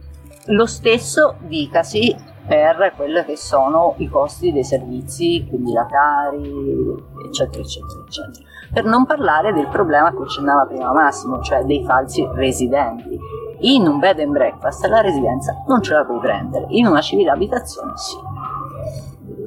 lo 0.47 0.65
stesso 0.65 1.35
dicasi 1.39 2.33
per 2.47 2.93
quelli 2.95 3.23
che 3.25 3.35
sono 3.35 3.95
i 3.97 4.07
costi 4.07 4.51
dei 4.51 4.63
servizi, 4.63 5.45
quindi 5.49 5.73
la 5.73 5.85
Tari, 5.85 6.93
eccetera, 7.25 7.63
eccetera, 7.63 8.03
eccetera. 8.05 8.45
Per 8.71 8.83
non 8.83 9.05
parlare 9.05 9.53
del 9.53 9.67
problema 9.67 10.11
che 10.11 10.21
accennava 10.21 10.65
prima 10.65 10.93
Massimo, 10.93 11.41
cioè 11.41 11.63
dei 11.63 11.83
falsi 11.83 12.27
residenti. 12.33 13.17
In 13.61 13.87
un 13.87 13.99
bed 13.99 14.19
and 14.19 14.31
breakfast 14.31 14.85
la 14.85 15.01
residenza 15.01 15.63
non 15.67 15.81
ce 15.81 15.93
la 15.93 16.03
puoi 16.03 16.19
prendere, 16.19 16.65
in 16.69 16.85
una 16.85 17.01
civile 17.01 17.31
abitazione 17.31 17.93
sì. 17.95 18.17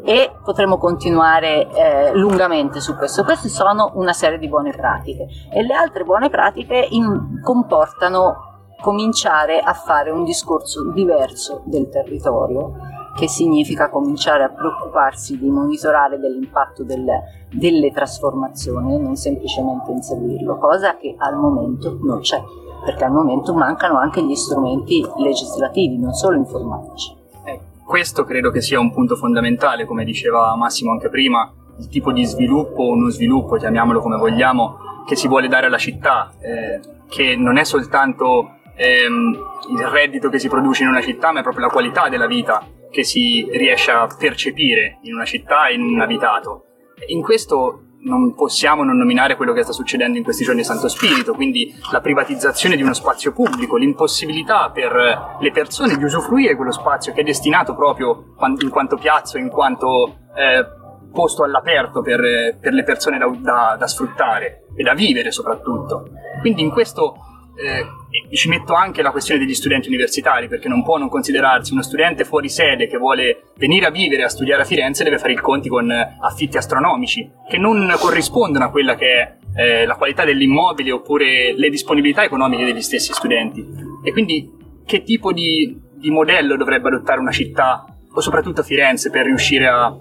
E 0.04 0.32
potremo 0.42 0.78
continuare 0.78 1.68
eh, 1.70 2.14
lungamente 2.14 2.80
su 2.80 2.96
questo. 2.96 3.24
Queste 3.24 3.48
sono 3.48 3.92
una 3.94 4.14
serie 4.14 4.38
di 4.38 4.48
buone 4.48 4.72
pratiche 4.72 5.28
e 5.52 5.62
le 5.62 5.74
altre 5.74 6.04
buone 6.04 6.30
pratiche 6.30 6.86
in, 6.90 7.40
comportano 7.42 8.47
cominciare 8.80 9.60
a 9.60 9.72
fare 9.72 10.10
un 10.10 10.24
discorso 10.24 10.90
diverso 10.92 11.62
del 11.64 11.88
territorio, 11.88 12.74
che 13.16 13.28
significa 13.28 13.90
cominciare 13.90 14.44
a 14.44 14.50
preoccuparsi 14.50 15.38
di 15.38 15.50
monitorare 15.50 16.18
dell'impatto 16.18 16.84
delle, 16.84 17.46
delle 17.50 17.90
trasformazioni 17.90 18.94
e 18.94 18.98
non 18.98 19.16
semplicemente 19.16 19.90
inseguirlo, 19.90 20.56
cosa 20.58 20.96
che 20.96 21.16
al 21.18 21.36
momento 21.36 21.98
non 22.00 22.20
c'è, 22.20 22.40
perché 22.84 23.04
al 23.04 23.10
momento 23.10 23.54
mancano 23.54 23.98
anche 23.98 24.22
gli 24.24 24.36
strumenti 24.36 25.04
legislativi, 25.16 25.98
non 25.98 26.12
solo 26.12 26.36
informatici. 26.36 27.16
Eh, 27.44 27.60
questo 27.84 28.22
credo 28.22 28.50
che 28.52 28.60
sia 28.60 28.78
un 28.78 28.92
punto 28.92 29.16
fondamentale, 29.16 29.84
come 29.84 30.04
diceva 30.04 30.54
Massimo 30.54 30.92
anche 30.92 31.08
prima, 31.08 31.52
il 31.78 31.88
tipo 31.88 32.12
di 32.12 32.24
sviluppo 32.24 32.82
o 32.82 32.94
non 32.94 33.10
sviluppo, 33.10 33.56
chiamiamolo 33.56 34.00
come 34.00 34.16
vogliamo, 34.16 34.76
che 35.06 35.16
si 35.16 35.26
vuole 35.26 35.48
dare 35.48 35.66
alla 35.66 35.78
città, 35.78 36.30
eh, 36.38 36.80
che 37.08 37.34
non 37.34 37.56
è 37.56 37.64
soltanto 37.64 38.57
ehm, 38.78 39.38
il 39.70 39.86
reddito 39.86 40.28
che 40.28 40.38
si 40.38 40.48
produce 40.48 40.84
in 40.84 40.88
una 40.88 41.02
città, 41.02 41.32
ma 41.32 41.40
è 41.40 41.42
proprio 41.42 41.66
la 41.66 41.72
qualità 41.72 42.08
della 42.08 42.26
vita 42.26 42.64
che 42.90 43.04
si 43.04 43.46
riesce 43.52 43.90
a 43.90 44.06
percepire 44.06 44.98
in 45.02 45.14
una 45.14 45.24
città 45.24 45.66
e 45.66 45.74
in 45.74 45.82
un 45.82 46.00
abitato. 46.00 46.64
In 47.08 47.22
questo 47.22 47.82
non 48.00 48.34
possiamo 48.34 48.84
non 48.84 48.96
nominare 48.96 49.36
quello 49.36 49.52
che 49.52 49.62
sta 49.62 49.72
succedendo 49.72 50.16
in 50.16 50.24
questi 50.24 50.44
giorni 50.44 50.60
a 50.60 50.64
Santo 50.64 50.88
Spirito, 50.88 51.34
quindi 51.34 51.74
la 51.90 52.00
privatizzazione 52.00 52.76
di 52.76 52.82
uno 52.82 52.94
spazio 52.94 53.32
pubblico, 53.32 53.76
l'impossibilità 53.76 54.70
per 54.70 55.36
le 55.40 55.50
persone 55.50 55.96
di 55.96 56.04
usufruire 56.04 56.54
quello 56.54 56.72
spazio 56.72 57.12
che 57.12 57.20
è 57.20 57.24
destinato 57.24 57.74
proprio 57.74 58.34
in 58.60 58.70
quanto 58.70 58.96
piazzo, 58.96 59.36
in 59.36 59.48
quanto 59.48 60.18
eh, 60.36 60.64
posto 61.12 61.42
all'aperto 61.42 62.00
per, 62.00 62.56
per 62.60 62.72
le 62.72 62.84
persone 62.84 63.18
da, 63.18 63.26
da, 63.38 63.76
da, 63.78 63.86
sfruttare 63.86 64.66
e 64.76 64.82
da 64.82 64.94
vivere 64.94 65.32
soprattutto. 65.32 66.08
Quindi 66.40 66.62
in 66.62 66.70
questo 66.70 67.16
eh, 67.58 68.36
ci 68.36 68.48
metto 68.48 68.72
anche 68.74 69.02
la 69.02 69.10
questione 69.10 69.40
degli 69.40 69.54
studenti 69.54 69.88
universitari, 69.88 70.48
perché 70.48 70.68
non 70.68 70.84
può 70.84 70.96
non 70.96 71.08
considerarsi 71.08 71.72
uno 71.72 71.82
studente 71.82 72.24
fuori 72.24 72.48
sede 72.48 72.86
che 72.86 72.96
vuole 72.96 73.50
venire 73.56 73.86
a 73.86 73.90
vivere, 73.90 74.24
a 74.24 74.28
studiare 74.28 74.62
a 74.62 74.64
Firenze, 74.64 75.04
deve 75.04 75.18
fare 75.18 75.32
i 75.32 75.36
conti 75.36 75.68
con 75.68 75.90
affitti 75.90 76.56
astronomici, 76.56 77.28
che 77.48 77.58
non 77.58 77.92
corrispondono 77.98 78.64
a 78.64 78.70
quella 78.70 78.94
che 78.94 79.06
è 79.06 79.36
eh, 79.56 79.86
la 79.86 79.96
qualità 79.96 80.24
dell'immobile 80.24 80.92
oppure 80.92 81.52
le 81.54 81.68
disponibilità 81.68 82.22
economiche 82.22 82.64
degli 82.64 82.82
stessi 82.82 83.12
studenti. 83.12 83.66
E 84.04 84.12
quindi 84.12 84.56
che 84.86 85.02
tipo 85.02 85.32
di, 85.32 85.76
di 85.94 86.10
modello 86.10 86.56
dovrebbe 86.56 86.88
adottare 86.88 87.20
una 87.20 87.32
città, 87.32 87.84
o 88.10 88.20
soprattutto 88.20 88.62
Firenze, 88.62 89.10
per 89.10 89.26
riuscire 89.26 89.66
a, 89.66 89.94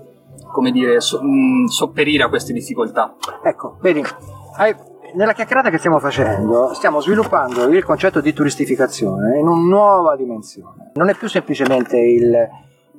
come 0.52 0.72
dire, 0.72 1.02
so, 1.02 1.22
mh, 1.22 1.66
sopperire 1.66 2.24
a 2.24 2.30
queste 2.30 2.54
difficoltà? 2.54 3.16
Ecco, 3.44 3.78
vedi, 3.82 4.02
hai, 4.58 4.76
nella 5.18 5.34
chiacchierata 5.34 5.72
che 5.72 5.80
stiamo 5.80 5.98
facendo 5.98 6.74
stiamo 6.76 7.02
sviluppando 7.02 7.68
il 7.70 7.84
concetto 7.84 8.22
di 8.22 8.34
turistificazione 8.34 9.40
in 9.40 9.48
una 9.48 9.68
nuova 9.68 10.16
dimensione. 10.16 10.92
Non 10.94 11.10
è 11.10 11.16
più 11.16 11.28
semplicemente 11.28 11.98
il, 11.98 12.48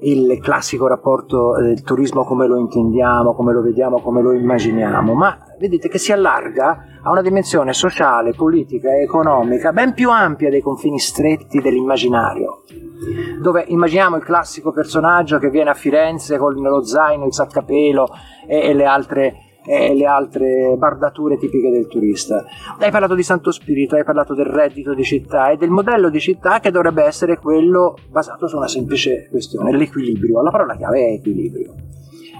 il 0.00 0.40
classico 0.40 0.88
rapporto 0.88 1.54
del 1.60 1.80
turismo 1.82 2.25
come 2.25 2.48
lo 2.48 2.58
intendiamo, 2.58 3.34
come 3.34 3.52
lo 3.52 3.62
vediamo, 3.62 4.00
come 4.00 4.20
lo 4.20 4.32
immaginiamo, 4.32 5.14
ma 5.14 5.38
vedete 5.60 5.88
che 5.88 5.98
si 5.98 6.10
allarga 6.10 6.98
a 7.04 7.10
una 7.10 7.22
dimensione 7.22 7.72
sociale, 7.72 8.32
politica 8.32 8.90
e 8.90 9.02
economica 9.02 9.72
ben 9.72 9.94
più 9.94 10.10
ampia 10.10 10.50
dei 10.50 10.60
confini 10.60 10.98
stretti 10.98 11.60
dell'immaginario. 11.60 12.64
Dove 13.40 13.64
immaginiamo 13.68 14.16
il 14.16 14.25
classico 14.25 14.72
personaggio 14.72 15.38
che 15.38 15.50
viene 15.50 15.70
a 15.70 15.75
Firenze 15.75 16.37
con 16.37 16.54
lo 16.54 16.84
zaino, 16.84 17.26
il 17.26 17.32
saccapelo 17.32 18.08
e, 18.44 18.58
e 18.58 18.75
le 18.75 18.84
altre 18.84 19.42
e 19.68 19.94
le 19.94 20.06
altre 20.06 20.75
bardature 20.78 21.37
tipiche 21.37 21.70
del 21.70 21.87
turista. 21.87 22.42
Hai 22.78 22.90
parlato 22.90 23.14
di 23.14 23.22
Santo 23.22 23.50
Spirito, 23.50 23.96
hai 23.96 24.04
parlato 24.04 24.34
del 24.34 24.46
reddito 24.46 24.94
di 24.94 25.04
città 25.04 25.50
e 25.50 25.58
del 25.58 25.68
modello 25.68 26.08
di 26.08 26.20
città 26.20 26.58
che 26.58 26.70
dovrebbe 26.70 27.04
essere 27.04 27.37
quello 27.38 27.96
basato 28.08 28.46
su 28.46 28.56
una 28.56 28.66
semplice 28.66 29.28
questione, 29.28 29.76
l'equilibrio. 29.76 30.40
La 30.40 30.50
parola 30.50 30.75
chiave 30.75 31.00
è 31.00 31.12
equilibrio. 31.12 31.75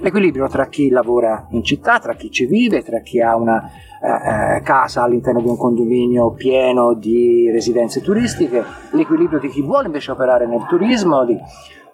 L'equilibrio 0.00 0.47
tra 0.47 0.68
chi 0.68 0.88
lavora 0.88 1.49
in 1.50 1.64
città, 1.64 1.99
tra 1.99 2.14
chi 2.14 2.30
ci 2.30 2.47
vive, 2.47 2.82
tra 2.82 3.00
chi 3.00 3.20
ha 3.20 3.37
una 3.37 3.68
eh, 4.00 4.56
eh 4.56 4.62
casa 4.62 5.02
all'interno 5.02 5.40
di 5.40 5.49
un 5.49 5.56
condominio 5.56 6.30
pieno 6.32 6.94
di 6.94 7.50
residenze 7.50 8.00
turistiche, 8.00 8.62
l'equilibrio 8.92 9.40
di 9.40 9.49
chi 9.49 9.61
vuole 9.61 9.87
invece 9.87 10.12
operare 10.12 10.47
nel 10.47 10.64
turismo. 10.66 11.25
Di... 11.25 11.37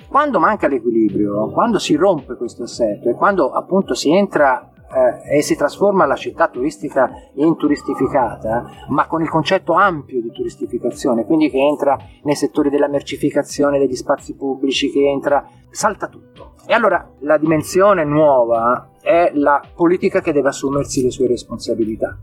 Quando 0.07 0.39
manca 0.39 0.69
l'equilibrio, 0.69 1.51
quando 1.51 1.79
si 1.79 1.97
rompe 1.97 2.37
questo 2.37 2.65
assetto 2.65 3.09
e 3.09 3.15
quando 3.15 3.51
appunto 3.51 3.95
si 3.95 4.15
entra 4.15 4.69
eh, 4.95 5.39
e 5.39 5.43
si 5.43 5.57
trasforma 5.57 6.07
la 6.07 6.15
città 6.15 6.49
turistica 6.49 7.11
in 7.35 7.57
turistificata, 7.57 8.65
ma 8.89 9.07
con 9.07 9.23
il 9.23 9.29
concetto 9.29 9.73
ampio 9.73 10.21
di 10.21 10.31
turistificazione, 10.31 11.25
quindi 11.25 11.51
che 11.51 11.59
entra 11.59 11.99
nei 12.23 12.37
settori 12.37 12.71
della 12.71 12.89
mercificazione 12.89 13.79
degli 13.79 13.97
spazi 13.97 14.35
pubblici, 14.35 14.91
che 14.91 15.01
entra, 15.01 15.45
salta 15.71 16.07
tutto. 16.07 16.55
E 16.67 16.73
allora 16.73 17.11
la 17.21 17.37
dimensione 17.37 18.05
nuova 18.05 18.91
è 19.03 19.33
la 19.35 19.61
politica 19.75 20.21
che 20.21 20.33
deve 20.33 20.49
assumersi 20.49 21.03
le 21.03 21.11
sue 21.11 21.27
responsabilità, 21.27 22.17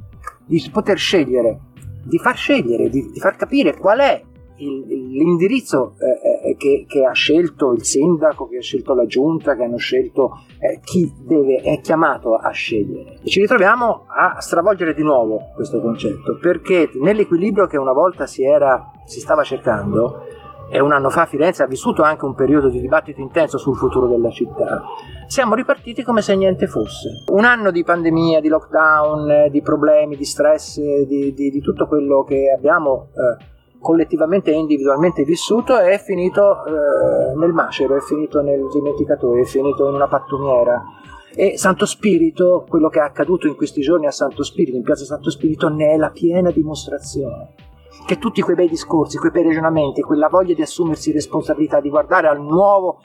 di 0.46 0.68
poter 0.72 0.98
scegliere, 0.98 1.60
di 2.04 2.18
far 2.18 2.36
scegliere, 2.36 2.90
di, 2.90 3.12
di 3.12 3.20
far 3.20 3.36
capire 3.36 3.78
qual 3.78 4.00
è 4.00 4.24
il, 4.62 4.86
l'indirizzo 5.12 5.96
eh, 6.00 6.28
eh, 6.28 6.31
che, 6.62 6.86
che, 6.88 7.04
ha 7.04 7.12
scelto 7.12 7.74
il 7.74 7.84
sindaco, 7.84 8.48
che 8.48 8.58
ha 8.58 8.62
scelto 8.62 8.94
la 8.94 9.08
giunta, 9.08 9.56
che 9.56 9.64
hanno 9.64 9.78
scelto 9.78 10.44
eh, 10.60 10.80
chi 10.84 11.12
deve, 11.26 11.56
è 11.56 11.82
chiamato 11.82 12.36
a 12.36 12.52
scegliere. 12.52 13.18
E 13.24 13.28
ci 13.28 13.40
ritroviamo 13.40 14.06
a 14.06 14.40
stravolgere 14.40 14.94
di 14.94 15.02
nuovo 15.02 15.50
questo 15.56 15.82
concetto, 15.82 16.38
perché 16.40 16.92
nell'equilibrio 17.02 17.66
che 17.66 17.78
una 17.78 17.94
volta 17.94 18.28
si, 18.28 18.44
era, 18.44 18.92
si 19.06 19.20
stava 19.20 19.42
cercando, 19.42 20.20
e 20.70 20.80
un 20.80 20.92
anno 20.92 21.10
fa 21.10 21.26
Firenze 21.26 21.64
ha 21.64 21.68
vissuto 21.68 22.04
anche 22.04 22.26
un 22.26 22.36
periodo 22.36 22.70
di 22.70 22.80
dibattito 22.80 23.22
intenso 23.22 23.58
sul 23.58 23.76
futuro 23.76 24.08
della 24.08 24.30
città, 24.30 24.84
siamo 25.26 25.56
ripartiti 25.56 26.04
come 26.04 26.22
se 26.22 26.36
niente 26.36 26.68
fosse. 26.68 27.24
Un 27.32 27.44
anno 27.44 27.72
di 27.72 27.84
pandemia, 27.84 28.40
di 28.40 28.50
lockdown, 28.50 29.50
di 29.50 29.62
problemi, 29.64 30.16
di 30.16 30.26
stress, 30.26 30.80
di, 30.80 31.34
di, 31.34 31.50
di 31.50 31.60
tutto 31.60 31.88
quello 31.88 32.24
che 32.24 32.54
abbiamo 32.56 33.08
eh, 33.14 33.50
collettivamente 33.82 34.52
e 34.52 34.58
individualmente 34.58 35.24
vissuto 35.24 35.76
è 35.78 35.98
finito 35.98 36.64
eh, 36.64 37.36
nel 37.36 37.52
macero, 37.52 37.98
è 37.98 38.00
finito 38.00 38.42
nel 38.42 38.68
dimenticatore, 38.72 39.42
è 39.42 39.46
finito 39.46 39.90
in 39.90 39.96
una 39.96 40.08
pattumiera. 40.08 40.82
E 41.34 41.58
Santo 41.58 41.86
Spirito, 41.86 42.66
quello 42.68 42.90
che 42.90 43.00
è 43.00 43.04
accaduto 43.04 43.48
in 43.48 43.56
questi 43.56 43.82
giorni 43.82 44.06
a 44.06 44.12
Santo 44.12 44.44
Spirito, 44.44 44.78
in 44.78 44.84
piazza 44.84 45.06
Santo 45.06 45.30
Spirito, 45.30 45.70
ne 45.70 45.92
è 45.92 45.98
la 45.98 46.12
piena 46.12 46.52
dimostrazione. 46.52 47.56
Che 48.06 48.18
tutti 48.18 48.42
quei 48.42 48.56
bei 48.56 48.70
discorsi, 48.70 49.18
quei 49.18 49.32
bei 49.32 49.44
ragionamenti, 49.44 50.02
quella 50.02 50.28
voglia 50.28 50.54
di 50.54 50.62
assumersi 50.62 51.12
responsabilità, 51.12 51.80
di 51.80 51.90
guardare 51.90 52.28
al 52.28 52.42
nuovo 52.42 53.00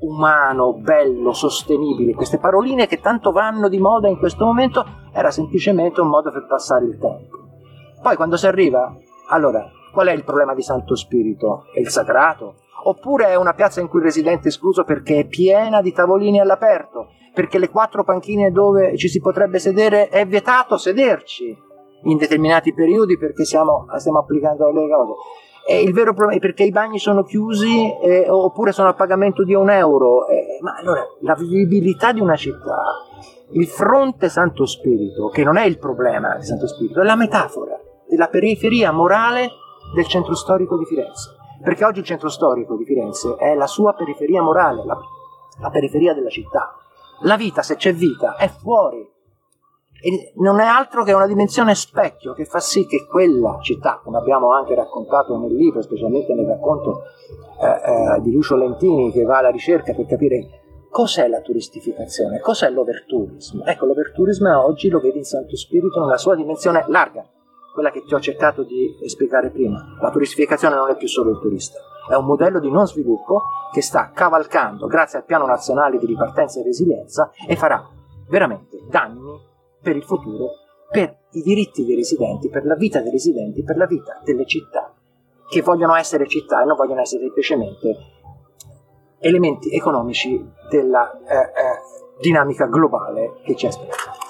umano, 0.00 0.74
bello, 0.74 1.32
sostenibile, 1.32 2.14
queste 2.14 2.38
paroline 2.38 2.86
che 2.86 3.00
tanto 3.00 3.32
vanno 3.32 3.68
di 3.68 3.78
moda 3.78 4.08
in 4.08 4.18
questo 4.18 4.44
momento, 4.44 4.84
era 5.12 5.30
semplicemente 5.30 6.00
un 6.00 6.08
modo 6.08 6.30
per 6.30 6.46
passare 6.46 6.84
il 6.84 6.98
tempo. 6.98 7.36
Poi 8.00 8.16
quando 8.16 8.36
si 8.36 8.46
arriva, 8.46 8.94
allora 9.28 9.68
Qual 9.92 10.06
è 10.06 10.12
il 10.12 10.24
problema 10.24 10.54
di 10.54 10.62
Santo 10.62 10.94
Spirito? 10.94 11.66
È 11.72 11.80
il 11.80 11.88
sagrato? 11.88 12.56
Oppure 12.84 13.26
è 13.26 13.34
una 13.34 13.54
piazza 13.54 13.80
in 13.80 13.88
cui 13.88 13.98
il 13.98 14.04
residente 14.04 14.44
è 14.44 14.48
escluso 14.48 14.84
perché 14.84 15.20
è 15.20 15.26
piena 15.26 15.82
di 15.82 15.92
tavolini 15.92 16.40
all'aperto? 16.40 17.08
Perché 17.34 17.58
le 17.58 17.68
quattro 17.68 18.04
panchine 18.04 18.50
dove 18.50 18.96
ci 18.96 19.08
si 19.08 19.20
potrebbe 19.20 19.58
sedere 19.58 20.08
è 20.08 20.26
vietato 20.26 20.76
sederci 20.76 21.56
in 22.04 22.16
determinati 22.16 22.72
periodi 22.72 23.18
perché 23.18 23.44
siamo, 23.44 23.86
stiamo 23.96 24.20
applicando 24.20 24.70
le 24.70 24.88
cose? 24.88 25.12
E 25.66 25.82
il 25.82 25.92
vero 25.92 26.14
problema 26.14 26.38
è 26.38 26.40
perché 26.40 26.62
i 26.62 26.70
bagni 26.70 26.98
sono 26.98 27.24
chiusi 27.24 27.92
eh, 28.02 28.26
oppure 28.30 28.72
sono 28.72 28.88
a 28.88 28.94
pagamento 28.94 29.44
di 29.44 29.52
un 29.52 29.68
euro. 29.68 30.26
Eh, 30.26 30.58
ma 30.62 30.74
allora 30.76 31.04
la 31.20 31.34
vivibilità 31.34 32.12
di 32.12 32.20
una 32.20 32.36
città, 32.36 32.80
il 33.50 33.66
fronte 33.66 34.30
Santo 34.30 34.64
Spirito, 34.64 35.28
che 35.28 35.44
non 35.44 35.58
è 35.58 35.66
il 35.66 35.78
problema 35.78 36.36
di 36.36 36.44
Santo 36.44 36.66
Spirito, 36.66 37.02
è 37.02 37.04
la 37.04 37.16
metafora 37.16 37.78
della 38.08 38.28
periferia 38.28 38.92
morale 38.92 39.50
del 39.94 40.06
centro 40.06 40.34
storico 40.34 40.76
di 40.76 40.84
Firenze, 40.84 41.36
perché 41.62 41.84
oggi 41.84 42.00
il 42.00 42.04
centro 42.04 42.28
storico 42.28 42.76
di 42.76 42.84
Firenze 42.84 43.36
è 43.36 43.54
la 43.54 43.66
sua 43.66 43.94
periferia 43.94 44.42
morale, 44.42 44.84
la, 44.84 44.98
la 45.60 45.70
periferia 45.70 46.14
della 46.14 46.28
città. 46.28 46.74
La 47.22 47.36
vita, 47.36 47.62
se 47.62 47.76
c'è 47.76 47.92
vita, 47.92 48.36
è 48.36 48.48
fuori. 48.48 49.16
E 50.00 50.32
non 50.36 50.60
è 50.60 50.64
altro 50.64 51.02
che 51.02 51.12
una 51.12 51.26
dimensione 51.26 51.74
specchio 51.74 52.32
che 52.32 52.44
fa 52.44 52.60
sì 52.60 52.86
che 52.86 53.04
quella 53.06 53.58
città, 53.60 54.00
come 54.04 54.18
abbiamo 54.18 54.52
anche 54.52 54.76
raccontato 54.76 55.36
nel 55.36 55.52
libro, 55.52 55.82
specialmente 55.82 56.34
nel 56.34 56.46
racconto 56.46 57.02
eh, 57.60 57.66
eh, 57.66 58.20
di 58.20 58.30
Lucio 58.30 58.54
Lentini 58.54 59.10
che 59.10 59.24
va 59.24 59.38
alla 59.38 59.50
ricerca 59.50 59.92
per 59.94 60.06
capire 60.06 60.86
cos'è 60.88 61.26
la 61.26 61.40
turistificazione, 61.40 62.38
cos'è 62.38 62.70
l'overtourism. 62.70 63.62
Ecco, 63.64 63.86
l'overtourism 63.86 64.46
oggi 64.46 64.88
lo 64.88 65.00
vedi 65.00 65.18
in 65.18 65.24
Santo 65.24 65.56
Spirito 65.56 66.00
nella 66.00 66.16
sua 66.16 66.36
dimensione 66.36 66.84
larga, 66.86 67.28
quella 67.78 67.92
che 67.92 68.02
ti 68.02 68.12
ho 68.12 68.18
cercato 68.18 68.64
di 68.64 68.96
spiegare 69.06 69.50
prima. 69.50 69.96
La 70.00 70.10
turistificazione 70.10 70.74
non 70.74 70.90
è 70.90 70.96
più 70.96 71.06
solo 71.06 71.30
il 71.30 71.38
turista, 71.38 71.78
è 72.10 72.16
un 72.16 72.24
modello 72.24 72.58
di 72.58 72.68
non 72.72 72.88
sviluppo 72.88 73.42
che 73.70 73.82
sta 73.82 74.10
cavalcando 74.12 74.88
grazie 74.88 75.20
al 75.20 75.24
piano 75.24 75.46
nazionale 75.46 75.96
di 75.96 76.06
ripartenza 76.06 76.58
e 76.58 76.64
resilienza 76.64 77.30
e 77.46 77.54
farà 77.54 77.88
veramente 78.28 78.80
danni 78.90 79.30
per 79.80 79.94
il 79.94 80.02
futuro, 80.02 80.50
per 80.90 81.18
i 81.30 81.42
diritti 81.42 81.84
dei 81.84 81.94
residenti, 81.94 82.48
per 82.48 82.64
la 82.64 82.74
vita 82.74 83.00
dei 83.00 83.12
residenti, 83.12 83.62
per 83.62 83.76
la 83.76 83.86
vita 83.86 84.20
delle 84.24 84.44
città 84.44 84.92
che 85.48 85.62
vogliono 85.62 85.94
essere 85.94 86.26
città 86.26 86.62
e 86.62 86.64
non 86.64 86.74
vogliono 86.74 87.00
essere 87.00 87.22
semplicemente 87.22 87.96
elementi 89.20 89.72
economici 89.72 90.44
della 90.68 91.16
eh, 91.20 91.36
eh, 91.36 91.50
dinamica 92.20 92.66
globale 92.66 93.34
che 93.44 93.54
ci 93.54 93.66
aspetta 93.66 94.27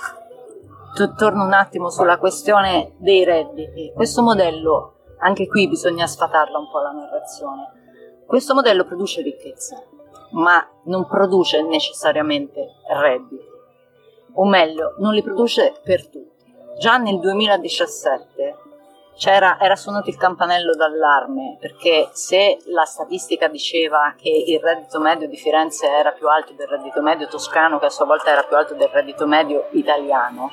torno 1.15 1.45
un 1.45 1.53
attimo 1.53 1.91
sulla 1.91 2.19
questione 2.19 2.95
dei 2.99 3.25
redditi. 3.25 3.93
Questo 3.95 4.23
modello, 4.23 4.95
anche 5.21 5.47
qui 5.47 5.69
bisogna 5.69 6.07
sfatarla 6.07 6.59
un 6.59 6.71
po' 6.71 6.81
la 6.81 6.91
narrazione. 6.91 8.23
Questo 8.27 8.55
modello 8.55 8.85
produce 8.85 9.23
ricchezza, 9.23 9.83
ma 10.33 10.63
non 10.85 11.07
produce 11.07 11.63
necessariamente 11.63 12.75
redditi, 12.89 13.47
o 14.35 14.45
meglio, 14.45 14.95
non 14.99 15.15
li 15.15 15.23
produce 15.23 15.75
per 15.83 16.09
tutti. 16.09 16.55
Già 16.79 16.97
nel 16.99 17.19
2017 17.19 18.57
era 19.21 19.75
suonato 19.75 20.11
il 20.11 20.17
campanello 20.17 20.77
d'allarme 20.77 21.57
perché 21.59 22.09
se 22.13 22.59
la 22.67 22.85
statistica 22.85 23.49
diceva 23.49 24.15
che 24.17 24.29
il 24.29 24.61
reddito 24.61 25.01
medio 25.01 25.27
di 25.27 25.37
Firenze 25.37 25.89
era 25.89 26.13
più 26.13 26.29
alto 26.29 26.53
del 26.53 26.69
reddito 26.69 27.03
medio 27.03 27.27
toscano, 27.27 27.81
che 27.81 27.87
a 27.87 27.91
sua 27.91 28.05
volta 28.05 28.31
era 28.31 28.45
più 28.45 28.57
alto 28.57 28.75
del 28.75 28.89
reddito 28.89 29.27
medio 29.27 29.67
italiano, 29.73 30.53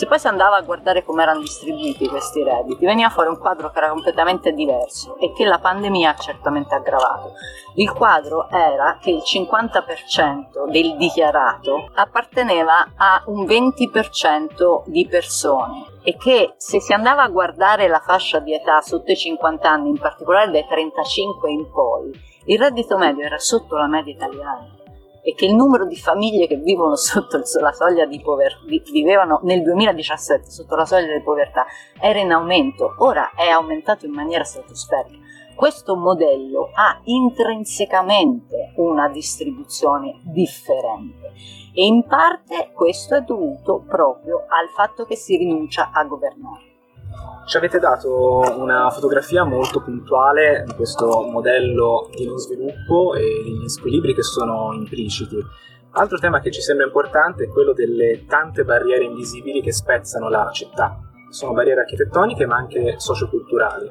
Se 0.00 0.06
poi 0.06 0.18
si 0.18 0.28
andava 0.28 0.56
a 0.56 0.62
guardare 0.62 1.04
come 1.04 1.22
erano 1.22 1.40
distribuiti 1.40 2.08
questi 2.08 2.42
redditi, 2.42 2.86
veniva 2.86 3.10
fuori 3.10 3.28
un 3.28 3.36
quadro 3.36 3.70
che 3.70 3.76
era 3.76 3.90
completamente 3.90 4.52
diverso 4.52 5.18
e 5.18 5.30
che 5.34 5.44
la 5.44 5.58
pandemia 5.58 6.08
ha 6.08 6.16
certamente 6.16 6.74
aggravato. 6.74 7.32
Il 7.74 7.92
quadro 7.92 8.48
era 8.48 8.96
che 8.98 9.10
il 9.10 9.20
50% 9.22 10.70
del 10.70 10.96
dichiarato 10.96 11.90
apparteneva 11.92 12.92
a 12.96 13.22
un 13.26 13.44
20% 13.44 14.84
di 14.86 15.06
persone 15.06 15.84
e 16.02 16.16
che 16.16 16.54
se 16.56 16.80
si 16.80 16.94
andava 16.94 17.22
a 17.22 17.28
guardare 17.28 17.86
la 17.86 18.00
fascia 18.00 18.38
di 18.38 18.54
età 18.54 18.80
sotto 18.80 19.12
i 19.12 19.16
50 19.16 19.68
anni, 19.68 19.90
in 19.90 19.98
particolare 19.98 20.50
dai 20.50 20.66
35 20.66 21.50
in 21.50 21.70
poi, 21.70 22.10
il 22.46 22.58
reddito 22.58 22.96
medio 22.96 23.26
era 23.26 23.36
sotto 23.36 23.76
la 23.76 23.86
media 23.86 24.14
italiana 24.14 24.79
e 25.22 25.34
che 25.34 25.46
il 25.46 25.54
numero 25.54 25.86
di 25.86 25.96
famiglie 25.96 26.46
che 26.46 26.56
vivono 26.56 26.96
sotto 26.96 27.40
la 27.60 27.72
soglia 27.72 28.06
di 28.06 28.20
povertà, 28.20 28.60
vivevano 28.92 29.40
nel 29.44 29.62
2017 29.62 30.50
sotto 30.50 30.76
la 30.76 30.84
soglia 30.84 31.12
di 31.12 31.22
povertà, 31.22 31.66
era 32.00 32.18
in 32.18 32.32
aumento, 32.32 32.94
ora 32.98 33.32
è 33.34 33.48
aumentato 33.48 34.06
in 34.06 34.12
maniera 34.12 34.44
stratosferica. 34.44 35.18
Questo 35.54 35.94
modello 35.94 36.70
ha 36.72 37.00
intrinsecamente 37.04 38.72
una 38.76 39.08
distribuzione 39.08 40.20
differente 40.24 41.32
e 41.74 41.84
in 41.84 42.04
parte 42.06 42.70
questo 42.72 43.16
è 43.16 43.20
dovuto 43.20 43.84
proprio 43.86 44.46
al 44.48 44.70
fatto 44.74 45.04
che 45.04 45.16
si 45.16 45.36
rinuncia 45.36 45.90
a 45.92 46.04
governare. 46.04 46.69
Ci 47.46 47.56
avete 47.56 47.78
dato 47.78 48.42
una 48.58 48.90
fotografia 48.90 49.42
molto 49.44 49.82
puntuale 49.82 50.62
di 50.66 50.74
questo 50.74 51.22
modello 51.22 52.08
di 52.14 52.24
non 52.24 52.38
sviluppo 52.38 53.14
e 53.14 53.42
degli 53.42 53.68
squilibri 53.68 54.14
che 54.14 54.22
sono 54.22 54.72
impliciti. 54.72 55.36
Altro 55.92 56.18
tema 56.18 56.38
che 56.38 56.52
ci 56.52 56.60
sembra 56.60 56.86
importante 56.86 57.44
è 57.44 57.48
quello 57.48 57.72
delle 57.72 58.24
tante 58.26 58.62
barriere 58.62 59.04
invisibili 59.04 59.60
che 59.60 59.72
spezzano 59.72 60.28
la 60.28 60.48
città. 60.52 61.00
Sono 61.30 61.52
barriere 61.52 61.80
architettoniche 61.80 62.46
ma 62.46 62.54
anche 62.54 62.94
socioculturali. 62.98 63.90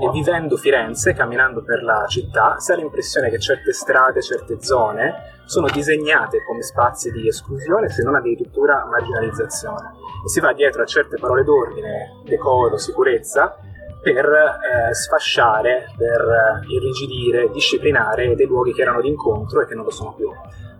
E 0.00 0.10
vivendo 0.10 0.56
Firenze, 0.56 1.12
camminando 1.12 1.62
per 1.62 1.82
la 1.82 2.04
città, 2.08 2.58
si 2.58 2.72
ha 2.72 2.74
l'impressione 2.74 3.30
che 3.30 3.38
certe 3.38 3.72
strade, 3.72 4.22
certe 4.22 4.60
zone 4.60 5.36
sono 5.44 5.68
disegnate 5.68 6.44
come 6.44 6.62
spazi 6.62 7.10
di 7.10 7.26
esclusione, 7.26 7.88
se 7.88 8.02
non 8.02 8.14
addirittura 8.14 8.84
marginalizzazione 8.86 9.92
e 10.24 10.28
si 10.28 10.40
va 10.40 10.52
dietro 10.52 10.82
a 10.82 10.86
certe 10.86 11.16
parole 11.18 11.44
d'ordine, 11.44 12.22
decoro, 12.24 12.76
sicurezza, 12.76 13.56
per 14.02 14.26
eh, 14.26 14.94
sfasciare, 14.94 15.86
per 15.96 16.20
eh, 16.20 16.72
irrigidire, 16.72 17.50
disciplinare 17.50 18.34
dei 18.34 18.46
luoghi 18.46 18.72
che 18.72 18.82
erano 18.82 19.00
d'incontro 19.00 19.62
e 19.62 19.66
che 19.66 19.74
non 19.74 19.84
lo 19.84 19.90
sono 19.90 20.14
più. 20.14 20.30